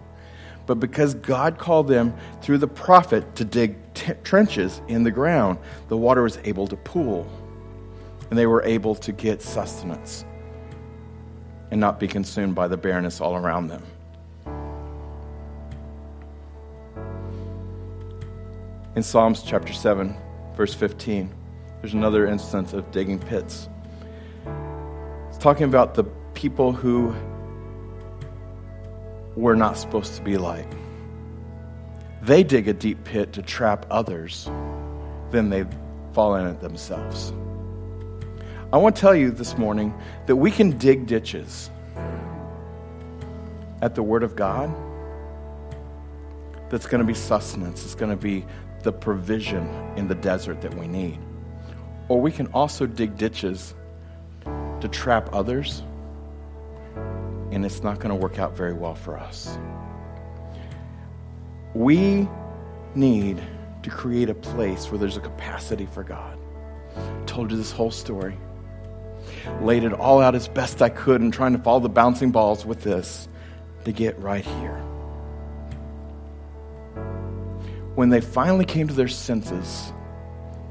But 0.65 0.81
because 0.81 1.13
God 1.13 1.57
called 1.57 1.87
them 1.87 2.13
through 2.41 2.57
the 2.57 2.67
prophet 2.67 3.33
to 3.37 3.45
dig 3.45 3.77
t- 3.93 4.11
trenches 4.25 4.81
in 4.89 5.03
the 5.03 5.11
ground, 5.11 5.57
the 5.87 5.95
water 5.95 6.21
was 6.21 6.37
able 6.43 6.67
to 6.67 6.75
pool. 6.75 7.31
And 8.29 8.37
they 8.37 8.45
were 8.45 8.63
able 8.63 8.95
to 8.95 9.11
get 9.11 9.41
sustenance 9.41 10.25
and 11.71 11.79
not 11.79 11.99
be 11.99 12.07
consumed 12.07 12.55
by 12.55 12.67
the 12.67 12.77
barrenness 12.77 13.21
all 13.21 13.35
around 13.35 13.67
them. 13.67 13.83
In 18.95 19.03
Psalms 19.03 19.43
chapter 19.43 19.71
7, 19.71 20.15
verse 20.55 20.73
15, 20.73 21.33
there's 21.81 21.93
another 21.93 22.27
instance 22.27 22.73
of 22.73 22.91
digging 22.91 23.19
pits. 23.19 23.69
It's 25.29 25.37
talking 25.37 25.63
about 25.63 25.93
the 25.93 26.03
people 26.33 26.73
who 26.73 27.13
we're 29.35 29.55
not 29.55 29.77
supposed 29.77 30.15
to 30.15 30.21
be 30.21 30.37
like. 30.37 30.67
They 32.21 32.43
dig 32.43 32.67
a 32.67 32.73
deep 32.73 33.03
pit 33.05 33.31
to 33.33 33.41
trap 33.41 33.85
others, 33.89 34.49
then 35.31 35.49
they 35.49 35.65
fall 36.11 36.35
in 36.35 36.47
it 36.47 36.59
themselves. 36.59 37.31
I 38.71 38.77
want 38.77 38.95
to 38.95 39.01
tell 39.01 39.15
you 39.15 39.31
this 39.31 39.57
morning 39.57 39.99
that 40.27 40.35
we 40.35 40.51
can 40.51 40.77
dig 40.77 41.07
ditches 41.07 41.71
at 43.81 43.95
the 43.95 44.03
Word 44.03 44.21
of 44.21 44.35
God 44.35 44.71
that's 46.69 46.85
going 46.85 46.99
to 46.99 47.07
be 47.07 47.15
sustenance, 47.15 47.83
it's 47.83 47.95
going 47.95 48.11
to 48.11 48.15
be 48.15 48.45
the 48.83 48.91
provision 48.91 49.67
in 49.95 50.07
the 50.07 50.13
desert 50.13 50.61
that 50.61 50.71
we 50.75 50.87
need. 50.87 51.17
Or 52.09 52.21
we 52.21 52.31
can 52.31 52.45
also 52.47 52.85
dig 52.85 53.17
ditches 53.17 53.73
to 54.45 54.87
trap 54.91 55.29
others 55.33 55.81
and 57.51 57.65
it's 57.65 57.81
not 57.81 57.97
going 57.99 58.09
to 58.09 58.15
work 58.15 58.37
out 58.37 58.55
very 58.55 58.73
well 58.73 58.93
for 58.93 59.17
us. 59.17 59.57
We 61.73 62.29
need 62.93 63.41
to 63.81 63.89
create 63.89 64.29
a 64.29 64.35
place 64.35 64.91
where 64.91 64.99
there's 64.99 65.17
a 65.17 65.21
capacity 65.21 65.87
for 65.87 66.03
God. 66.03 66.37
I 66.95 67.25
told 67.25 67.49
you 67.49 67.57
this 67.57 67.71
whole 67.71 67.89
story. 67.89 68.37
Laid 69.61 69.83
it 69.83 69.93
all 69.93 70.21
out 70.21 70.35
as 70.35 70.47
best 70.47 70.81
I 70.81 70.89
could 70.89 71.21
and 71.21 71.33
trying 71.33 71.53
to 71.53 71.59
follow 71.59 71.79
the 71.79 71.89
bouncing 71.89 72.31
balls 72.31 72.65
with 72.65 72.83
this 72.83 73.27
to 73.85 73.91
get 73.91 74.17
right 74.19 74.45
here. 74.45 74.77
When 77.95 78.09
they 78.09 78.21
finally 78.21 78.65
came 78.65 78.87
to 78.87 78.93
their 78.93 79.07
senses, 79.07 79.91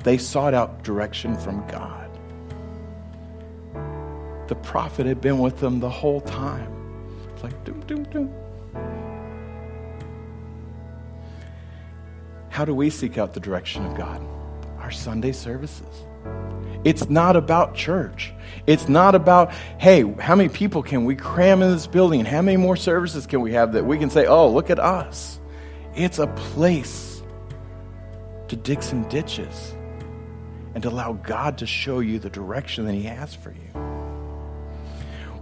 they 0.05 0.17
sought 0.17 0.55
out 0.55 0.83
direction 0.83 1.37
from 1.37 1.67
God. 1.69 2.11
The 4.49 4.55
prophet 4.55 5.05
had 5.05 5.21
been 5.21 5.39
with 5.39 5.61
them 5.61 5.81
the 5.81 5.91
whole 5.91 6.23
time. 6.23 6.73
It's 7.35 7.43
like, 7.43 7.65
doom, 7.65 7.81
doom, 7.81 8.05
doom. 8.05 8.35
How 12.49 12.65
do 12.65 12.75
we 12.75 12.91
seek 12.91 13.19
out 13.19 13.35
the 13.35 13.41
direction 13.41 13.85
of 13.85 13.95
God? 13.97 14.21
Our 14.79 14.91
Sunday 14.91 15.33
services. 15.33 16.08
It's 16.85 17.09
not 17.09 17.37
about 17.37 17.75
church. 17.75 18.33
It's 18.67 18.89
not 18.89 19.15
about, 19.15 19.53
hey, 19.79 20.03
how 20.21 20.35
many 20.35 20.49
people 20.49 20.83
can 20.83 21.05
we 21.05 21.17
cram 21.17 21.63
in 21.63 21.71
this 21.71 21.87
building 21.87 22.25
how 22.25 22.43
many 22.43 22.57
more 22.57 22.77
services 22.77 23.27
can 23.27 23.41
we 23.41 23.53
have 23.53 23.73
that 23.73 23.85
we 23.85 23.99
can 23.99 24.11
say, 24.11 24.27
oh, 24.27 24.51
look 24.51 24.71
at 24.71 24.79
us. 24.79 25.41
It's 25.95 26.19
a 26.19 26.27
place 26.27 27.23
to 28.49 28.57
dig 28.57 28.83
some 28.83 29.09
ditches 29.09 29.75
and 30.75 30.83
to 30.83 30.89
allow 30.89 31.15
God 31.15 31.59
to 31.59 31.67
show 31.67 32.01
you 32.01 32.19
the 32.19 32.31
direction 32.31 32.85
that 32.87 32.95
He 32.95 33.03
has 33.03 33.35
for 33.35 33.51
you 33.51 33.89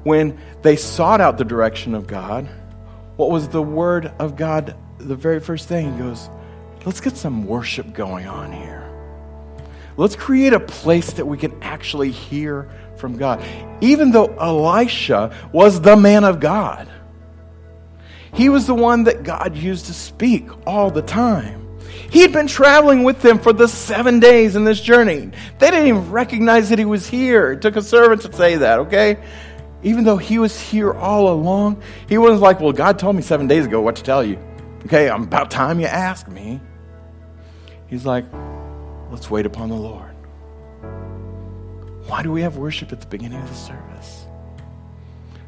when 0.07 0.39
they 0.63 0.77
sought 0.77 1.21
out 1.21 1.37
the 1.37 1.45
direction 1.45 1.93
of 1.93 2.07
God, 2.07 2.49
what 3.17 3.29
was 3.29 3.49
the 3.49 3.61
word 3.61 4.13
of 4.21 4.37
God? 4.37 4.77
The 4.99 5.17
very 5.17 5.41
first 5.41 5.67
thing 5.67 5.93
he 5.93 5.99
goes, 5.99 6.31
let's 6.85 7.01
get 7.01 7.17
some 7.17 7.45
worship 7.45 7.93
going 7.93 8.29
on 8.29 8.53
here. 8.53 8.76
Let's 9.97 10.17
create 10.17 10.53
a 10.53 10.61
place 10.61 11.13
that 11.15 11.27
we 11.27 11.39
can 11.39 11.63
actually 11.63 12.11
hear 12.11 12.71
from 12.97 13.17
God. 13.17 13.45
Even 13.81 14.11
though 14.11 14.27
Elisha 14.27 15.35
was 15.53 15.81
the 15.81 15.97
man 15.97 16.25
of 16.25 16.41
God, 16.41 16.89
he 18.35 18.49
was 18.49 18.67
the 18.67 18.75
one 18.75 19.05
that 19.05 19.23
God 19.23 19.57
used 19.57 19.87
to 19.87 19.95
speak 19.95 20.49
all 20.67 20.91
the 20.91 21.03
time. 21.03 21.63
He 22.11 22.21
had 22.21 22.33
been 22.33 22.47
traveling 22.47 23.05
with 23.05 23.23
them 23.23 23.39
for 23.39 23.53
the 23.53 23.67
seven 23.67 24.21
days 24.21 24.55
in 24.57 24.65
this 24.65 24.81
journey. 24.81 25.31
They 25.59 25.71
didn't 25.71 25.89
even 25.89 26.11
recognize 26.11 26.69
that 26.69 26.79
he 26.79 26.85
was 26.85 27.07
here. 27.07 27.53
It 27.53 27.63
took 27.63 27.77
a 27.77 27.83
servant 27.83 28.23
to 28.23 28.33
say 28.33 28.57
that, 28.57 28.81
okay? 28.81 29.19
even 29.87 30.03
though 30.05 30.17
he 30.17 30.39
was 30.39 30.59
here 30.59 30.93
all 30.93 31.33
along, 31.33 31.81
he 32.09 32.19
wasn't 32.19 32.41
like, 32.41 32.61
Well, 32.61 32.73
God 32.73 32.99
told 32.99 33.15
me 33.15 33.23
seven 33.23 33.47
days 33.47 33.67
ago 33.67 33.81
what 33.81 33.97
to 33.97 34.03
tell 34.03 34.25
you. 34.25 34.37
Okay, 34.85 35.09
I'm 35.09 35.23
about 35.23 35.51
time 35.51 35.81
you 35.81 35.87
ask 35.87 36.27
me. 36.29 36.61
He's 37.87 38.05
like, 38.05 38.25
Let's 39.17 39.31
wait 39.31 39.47
upon 39.47 39.71
the 39.71 39.77
Lord. 39.77 40.15
Why 42.07 42.23
do 42.23 42.31
we 42.31 42.43
have 42.43 42.59
worship 42.59 42.93
at 42.93 43.01
the 43.01 43.07
beginning 43.07 43.41
of 43.41 43.49
the 43.49 43.55
service? 43.55 44.27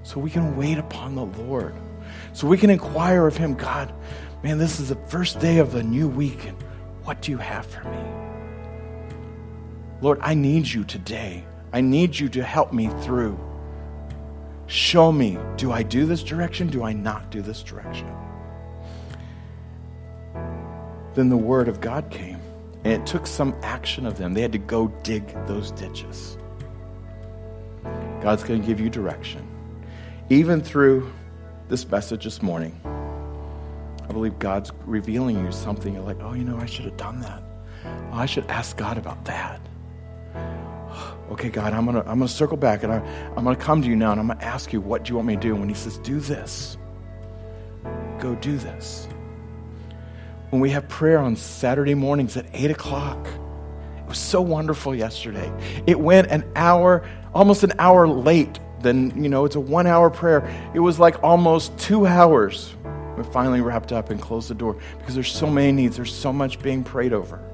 So 0.05 0.19
we 0.19 0.31
can 0.31 0.57
wait 0.57 0.79
upon 0.79 1.15
the 1.15 1.27
Lord. 1.27 1.75
So 2.33 2.47
we 2.47 2.57
can 2.57 2.71
inquire 2.71 3.27
of 3.27 3.37
Him, 3.37 3.53
God, 3.53 3.93
man, 4.43 4.57
this 4.57 4.81
is 4.81 4.89
the 4.89 4.95
first 4.95 5.39
day 5.39 5.59
of 5.59 5.73
the 5.73 5.83
new 5.83 6.09
week, 6.09 6.47
and 6.47 6.57
what 7.05 7.21
do 7.21 7.31
you 7.31 7.37
have 7.37 7.67
for 7.67 7.85
me? 7.85 7.99
Lord, 10.01 10.19
I 10.23 10.33
need 10.33 10.67
you 10.67 10.83
today. 10.85 11.45
I 11.71 11.83
need 11.83 12.19
you 12.19 12.31
to 12.31 12.43
help 12.43 12.73
me 12.73 12.89
through. 13.03 13.39
Show 14.67 15.13
me, 15.13 15.37
do 15.59 15.73
I 15.73 15.83
do 15.83 16.07
this 16.07 16.23
direction? 16.23 16.69
Do 16.69 16.85
I 16.85 16.95
not 16.95 17.31
do 17.31 17.43
this 17.43 17.63
direction? 17.63 18.11
Then 21.13 21.29
the 21.29 21.37
word 21.37 21.69
of 21.69 21.83
God 21.83 22.11
came, 22.11 22.38
and 22.85 22.93
it 22.93 23.07
took 23.07 23.27
some 23.27 23.55
action 23.63 24.07
of 24.07 24.19
them. 24.19 24.35
They 24.35 24.43
had 24.43 24.53
to 24.53 24.59
go 24.59 24.89
dig 25.03 25.27
those 25.47 25.71
ditches. 25.73 26.39
God's 28.21 28.43
going 28.43 28.61
to 28.61 28.67
give 28.67 28.81
you 28.81 28.91
direction. 28.91 29.47
Even 30.31 30.61
through 30.61 31.13
this 31.69 31.89
message 31.89 32.25
this 32.25 32.43
morning, 32.43 32.79
I 32.85 34.13
believe 34.13 34.39
God's 34.39 34.73
revealing 34.87 35.45
you 35.45 35.53
something. 35.53 35.95
You're 35.95 36.03
like, 36.03 36.21
oh, 36.21 36.33
you 36.33 36.45
know, 36.45 36.59
I 36.59 36.67
should 36.67 36.87
have 36.87 36.97
done 36.97 37.21
that. 37.21 37.43
Oh, 37.85 38.17
I 38.17 38.27
should 38.27 38.47
ask 38.47 38.77
God 38.77 38.99
about 38.99 39.25
that 39.27 39.61
okay, 41.31 41.49
God, 41.49 41.73
I'm 41.73 41.85
gonna 41.85 42.01
I'm 42.01 42.19
gonna 42.19 42.29
circle 42.29 42.57
back 42.57 42.83
and 42.83 42.93
I, 42.93 42.99
I'm 43.37 43.45
gonna 43.45 43.57
come 43.57 43.83
to 43.83 43.89
you 43.89 43.97
now 43.97 44.13
and 44.13 44.21
I'm 44.21 44.29
gonna 44.29 44.43
ask 44.43 44.73
you, 44.73 44.81
what 44.81 45.05
do 45.05 45.11
you 45.11 45.17
want 45.17 45.29
me 45.29 45.35
to 45.35 45.41
do? 45.41 45.51
And 45.53 45.61
when 45.61 45.69
he 45.69 45.75
says, 45.75 45.99
do 45.99 46.21
this, 46.21 46.77
go 48.19 48.35
do 48.37 48.57
this. 48.57 49.09
When 50.51 50.63
we 50.63 50.71
have 50.71 50.89
prayer 50.89 51.19
on 51.19 51.37
Saturday 51.37 51.95
mornings 51.95 52.39
at 52.39 52.47
eight 52.55 52.71
o'clock, 52.71 53.27
it 53.99 54.09
was 54.09 54.17
so 54.17 54.41
wonderful 54.41 54.95
yesterday. 54.95 55.53
It 55.87 56.01
went 56.01 56.29
an 56.29 56.51
hour, 56.57 57.07
almost 57.35 57.65
an 57.65 57.75
hour 57.79 58.09
late. 58.09 58.59
Then, 58.81 59.23
you 59.23 59.29
know, 59.29 59.45
it's 59.45 59.57
a 59.57 59.61
one 59.61 59.87
hour 59.87 60.09
prayer. 60.09 60.49
It 60.73 60.81
was 60.81 60.99
like 60.99 61.23
almost 61.23 61.77
two 61.79 62.07
hours. 62.07 62.75
We 63.19 63.25
finally 63.25 63.61
wrapped 63.61 63.93
up 63.93 64.09
and 64.09 64.23
closed 64.23 64.49
the 64.49 64.55
door 64.55 64.79
because 64.99 65.15
there's 65.15 65.31
so 65.31 65.51
many 65.51 65.71
needs. 65.73 65.97
There's 65.97 66.15
so 66.15 66.33
much 66.33 66.61
being 66.61 66.83
prayed 66.83 67.13
over. 67.13 67.45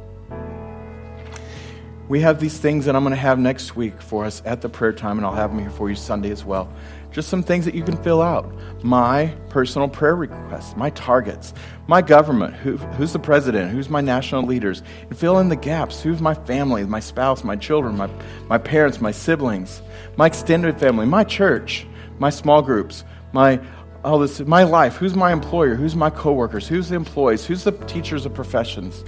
We 2.14 2.20
have 2.20 2.38
these 2.38 2.56
things 2.56 2.84
that 2.84 2.94
I'm 2.94 3.02
going 3.02 3.10
to 3.10 3.20
have 3.20 3.40
next 3.40 3.74
week 3.74 4.00
for 4.00 4.24
us 4.24 4.40
at 4.44 4.60
the 4.60 4.68
prayer 4.68 4.92
time, 4.92 5.18
and 5.18 5.26
I'll 5.26 5.34
have 5.34 5.50
them 5.50 5.58
here 5.58 5.68
for 5.68 5.90
you 5.90 5.96
Sunday 5.96 6.30
as 6.30 6.44
well. 6.44 6.72
Just 7.10 7.28
some 7.28 7.42
things 7.42 7.64
that 7.64 7.74
you 7.74 7.82
can 7.82 8.00
fill 8.04 8.22
out. 8.22 8.48
My 8.84 9.34
personal 9.48 9.88
prayer 9.88 10.14
requests, 10.14 10.76
my 10.76 10.90
targets, 10.90 11.52
my 11.88 12.02
government, 12.02 12.54
who, 12.54 12.76
who's 12.76 13.12
the 13.12 13.18
president, 13.18 13.72
who's 13.72 13.90
my 13.90 14.00
national 14.00 14.44
leaders, 14.44 14.84
and 15.08 15.18
fill 15.18 15.40
in 15.40 15.48
the 15.48 15.56
gaps. 15.56 16.02
Who's 16.02 16.20
my 16.20 16.34
family, 16.34 16.84
my 16.84 17.00
spouse, 17.00 17.42
my 17.42 17.56
children, 17.56 17.96
my, 17.96 18.08
my 18.46 18.58
parents, 18.58 19.00
my 19.00 19.10
siblings, 19.10 19.82
my 20.16 20.26
extended 20.28 20.78
family, 20.78 21.06
my 21.06 21.24
church, 21.24 21.84
my 22.20 22.30
small 22.30 22.62
groups, 22.62 23.02
my 23.32 23.58
all 24.04 24.20
this, 24.20 24.38
my 24.38 24.62
life. 24.62 24.94
Who's 24.94 25.16
my 25.16 25.32
employer? 25.32 25.74
Who's 25.74 25.96
my 25.96 26.10
coworkers? 26.10 26.68
Who's 26.68 26.90
the 26.90 26.94
employees? 26.94 27.44
Who's 27.44 27.64
the 27.64 27.72
teachers 27.72 28.24
of 28.24 28.34
professions? 28.34 29.02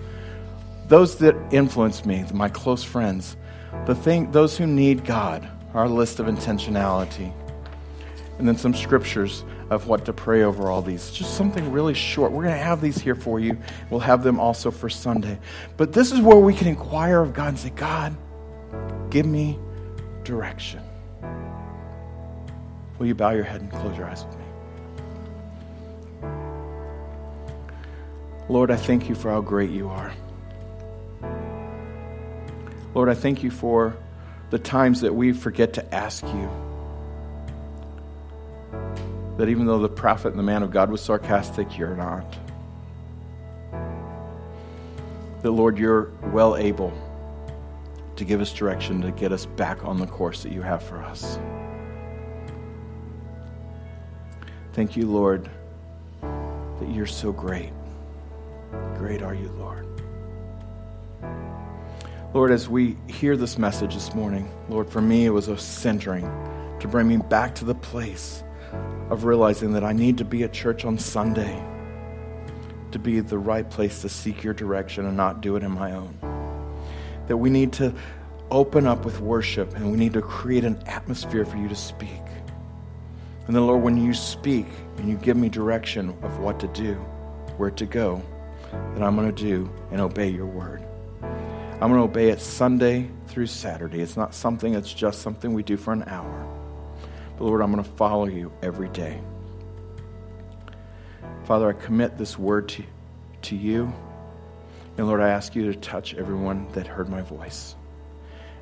Those 0.88 1.16
that 1.18 1.34
influence 1.52 2.04
me, 2.04 2.24
my 2.32 2.48
close 2.48 2.84
friends, 2.84 3.36
the 3.86 3.94
thing, 3.94 4.30
those 4.30 4.56
who 4.56 4.66
need 4.66 5.04
God, 5.04 5.48
our 5.74 5.88
list 5.88 6.20
of 6.20 6.26
intentionality. 6.26 7.32
And 8.38 8.46
then 8.46 8.56
some 8.56 8.74
scriptures 8.74 9.44
of 9.70 9.88
what 9.88 10.04
to 10.04 10.12
pray 10.12 10.42
over 10.42 10.70
all 10.70 10.82
these. 10.82 11.10
Just 11.10 11.36
something 11.36 11.72
really 11.72 11.94
short. 11.94 12.30
We're 12.30 12.44
going 12.44 12.54
to 12.54 12.62
have 12.62 12.80
these 12.80 12.98
here 12.98 13.14
for 13.14 13.40
you. 13.40 13.58
We'll 13.90 14.00
have 14.00 14.22
them 14.22 14.38
also 14.38 14.70
for 14.70 14.88
Sunday. 14.88 15.38
But 15.76 15.92
this 15.92 16.12
is 16.12 16.20
where 16.20 16.36
we 16.36 16.54
can 16.54 16.68
inquire 16.68 17.20
of 17.20 17.32
God 17.32 17.48
and 17.48 17.58
say, 17.58 17.70
God, 17.70 18.16
give 19.10 19.26
me 19.26 19.58
direction. 20.22 20.82
Will 22.98 23.06
you 23.06 23.14
bow 23.14 23.30
your 23.30 23.44
head 23.44 23.60
and 23.60 23.70
close 23.70 23.96
your 23.96 24.06
eyes 24.06 24.24
with 24.24 24.36
me? 24.38 24.44
Lord, 28.48 28.70
I 28.70 28.76
thank 28.76 29.08
you 29.08 29.14
for 29.14 29.30
how 29.30 29.40
great 29.40 29.70
you 29.70 29.88
are. 29.88 30.12
Lord, 32.96 33.10
I 33.10 33.14
thank 33.14 33.42
you 33.42 33.50
for 33.50 33.94
the 34.48 34.58
times 34.58 35.02
that 35.02 35.14
we 35.14 35.34
forget 35.34 35.74
to 35.74 35.94
ask 35.94 36.24
you. 36.24 36.48
That 39.36 39.50
even 39.50 39.66
though 39.66 39.80
the 39.80 39.88
prophet 39.90 40.28
and 40.28 40.38
the 40.38 40.42
man 40.42 40.62
of 40.62 40.70
God 40.70 40.90
was 40.90 41.02
sarcastic, 41.02 41.76
you're 41.76 41.94
not. 41.94 42.24
That, 45.42 45.50
Lord, 45.50 45.76
you're 45.76 46.10
well 46.32 46.56
able 46.56 46.90
to 48.16 48.24
give 48.24 48.40
us 48.40 48.50
direction 48.54 49.02
to 49.02 49.10
get 49.10 49.30
us 49.30 49.44
back 49.44 49.84
on 49.84 49.98
the 49.98 50.06
course 50.06 50.42
that 50.42 50.52
you 50.52 50.62
have 50.62 50.82
for 50.82 51.02
us. 51.02 51.38
Thank 54.72 54.96
you, 54.96 55.04
Lord, 55.04 55.50
that 56.22 56.88
you're 56.88 57.04
so 57.04 57.30
great. 57.30 57.74
Great 58.96 59.20
are 59.20 59.34
you, 59.34 59.50
Lord. 59.58 59.86
Lord, 62.36 62.50
as 62.50 62.68
we 62.68 62.98
hear 63.08 63.34
this 63.34 63.56
message 63.56 63.94
this 63.94 64.14
morning, 64.14 64.52
Lord, 64.68 64.90
for 64.90 65.00
me 65.00 65.24
it 65.24 65.30
was 65.30 65.48
a 65.48 65.56
centering 65.56 66.30
to 66.80 66.86
bring 66.86 67.08
me 67.08 67.16
back 67.16 67.54
to 67.54 67.64
the 67.64 67.74
place 67.74 68.44
of 69.08 69.24
realizing 69.24 69.72
that 69.72 69.82
I 69.82 69.94
need 69.94 70.18
to 70.18 70.24
be 70.26 70.42
at 70.42 70.52
church 70.52 70.84
on 70.84 70.98
Sunday 70.98 71.64
to 72.92 72.98
be 72.98 73.20
the 73.20 73.38
right 73.38 73.68
place 73.70 74.02
to 74.02 74.10
seek 74.10 74.44
your 74.44 74.52
direction 74.52 75.06
and 75.06 75.16
not 75.16 75.40
do 75.40 75.56
it 75.56 75.62
in 75.62 75.70
my 75.70 75.92
own. 75.92 76.14
That 77.26 77.38
we 77.38 77.48
need 77.48 77.72
to 77.72 77.94
open 78.50 78.86
up 78.86 79.06
with 79.06 79.18
worship 79.18 79.74
and 79.74 79.90
we 79.90 79.96
need 79.96 80.12
to 80.12 80.20
create 80.20 80.64
an 80.64 80.76
atmosphere 80.84 81.46
for 81.46 81.56
you 81.56 81.70
to 81.70 81.74
speak. 81.74 82.10
And 83.46 83.56
then, 83.56 83.66
Lord, 83.66 83.80
when 83.80 83.96
you 83.96 84.12
speak 84.12 84.66
and 84.98 85.08
you 85.08 85.16
give 85.16 85.38
me 85.38 85.48
direction 85.48 86.10
of 86.20 86.38
what 86.40 86.60
to 86.60 86.68
do, 86.68 86.96
where 87.56 87.70
to 87.70 87.86
go, 87.86 88.20
that 88.92 89.02
I'm 89.02 89.16
going 89.16 89.34
to 89.34 89.42
do 89.42 89.72
and 89.90 90.02
obey 90.02 90.28
your 90.28 90.44
word. 90.44 90.86
I'm 91.78 91.90
going 91.90 92.00
to 92.00 92.04
obey 92.04 92.30
it 92.30 92.40
Sunday 92.40 93.10
through 93.26 93.48
Saturday. 93.48 94.00
It's 94.00 94.16
not 94.16 94.34
something 94.34 94.72
that's 94.72 94.92
just 94.92 95.20
something 95.20 95.52
we 95.52 95.62
do 95.62 95.76
for 95.76 95.92
an 95.92 96.04
hour. 96.06 96.46
But 97.36 97.44
Lord, 97.44 97.60
I'm 97.60 97.70
going 97.70 97.84
to 97.84 97.90
follow 97.90 98.26
you 98.26 98.50
every 98.62 98.88
day. 98.88 99.20
Father, 101.44 101.68
I 101.68 101.74
commit 101.74 102.16
this 102.16 102.38
word 102.38 102.70
to, 102.70 102.82
to 103.42 103.56
you. 103.56 103.92
And 104.96 105.06
Lord, 105.06 105.20
I 105.20 105.28
ask 105.28 105.54
you 105.54 105.70
to 105.70 105.78
touch 105.78 106.14
everyone 106.14 106.66
that 106.72 106.86
heard 106.86 107.10
my 107.10 107.20
voice. 107.20 107.76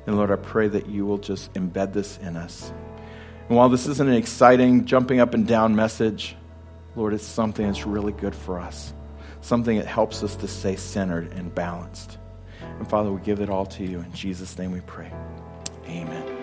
And 0.05 0.17
Lord, 0.17 0.29
I 0.29 0.35
pray 0.35 0.67
that 0.67 0.87
you 0.87 1.05
will 1.05 1.17
just 1.17 1.53
embed 1.53 1.93
this 1.93 2.17
in 2.17 2.35
us. 2.35 2.73
And 3.47 3.57
while 3.57 3.69
this 3.69 3.87
isn't 3.87 4.09
an 4.09 4.15
exciting, 4.15 4.85
jumping 4.85 5.21
up 5.21 5.33
and 5.33 5.47
down 5.47 5.73
message, 5.73 6.35
Lord, 6.97 7.13
it's 7.13 7.23
something 7.23 7.65
that's 7.65 7.85
really 7.85 8.13
good 8.13 8.35
for 8.35 8.59
us 8.59 8.93
something 9.45 9.77
that 9.77 9.85
helps 9.85 10.23
us 10.23 10.35
to 10.37 10.47
stay 10.47 10.75
centered 10.75 11.31
and 11.33 11.53
balanced. 11.53 12.17
And 12.77 12.87
Father, 12.87 13.11
we 13.11 13.21
give 13.21 13.39
it 13.39 13.49
all 13.49 13.65
to 13.67 13.83
you. 13.85 13.99
In 13.99 14.11
Jesus' 14.13 14.57
name 14.57 14.71
we 14.71 14.81
pray. 14.81 15.11
Amen. 15.87 16.34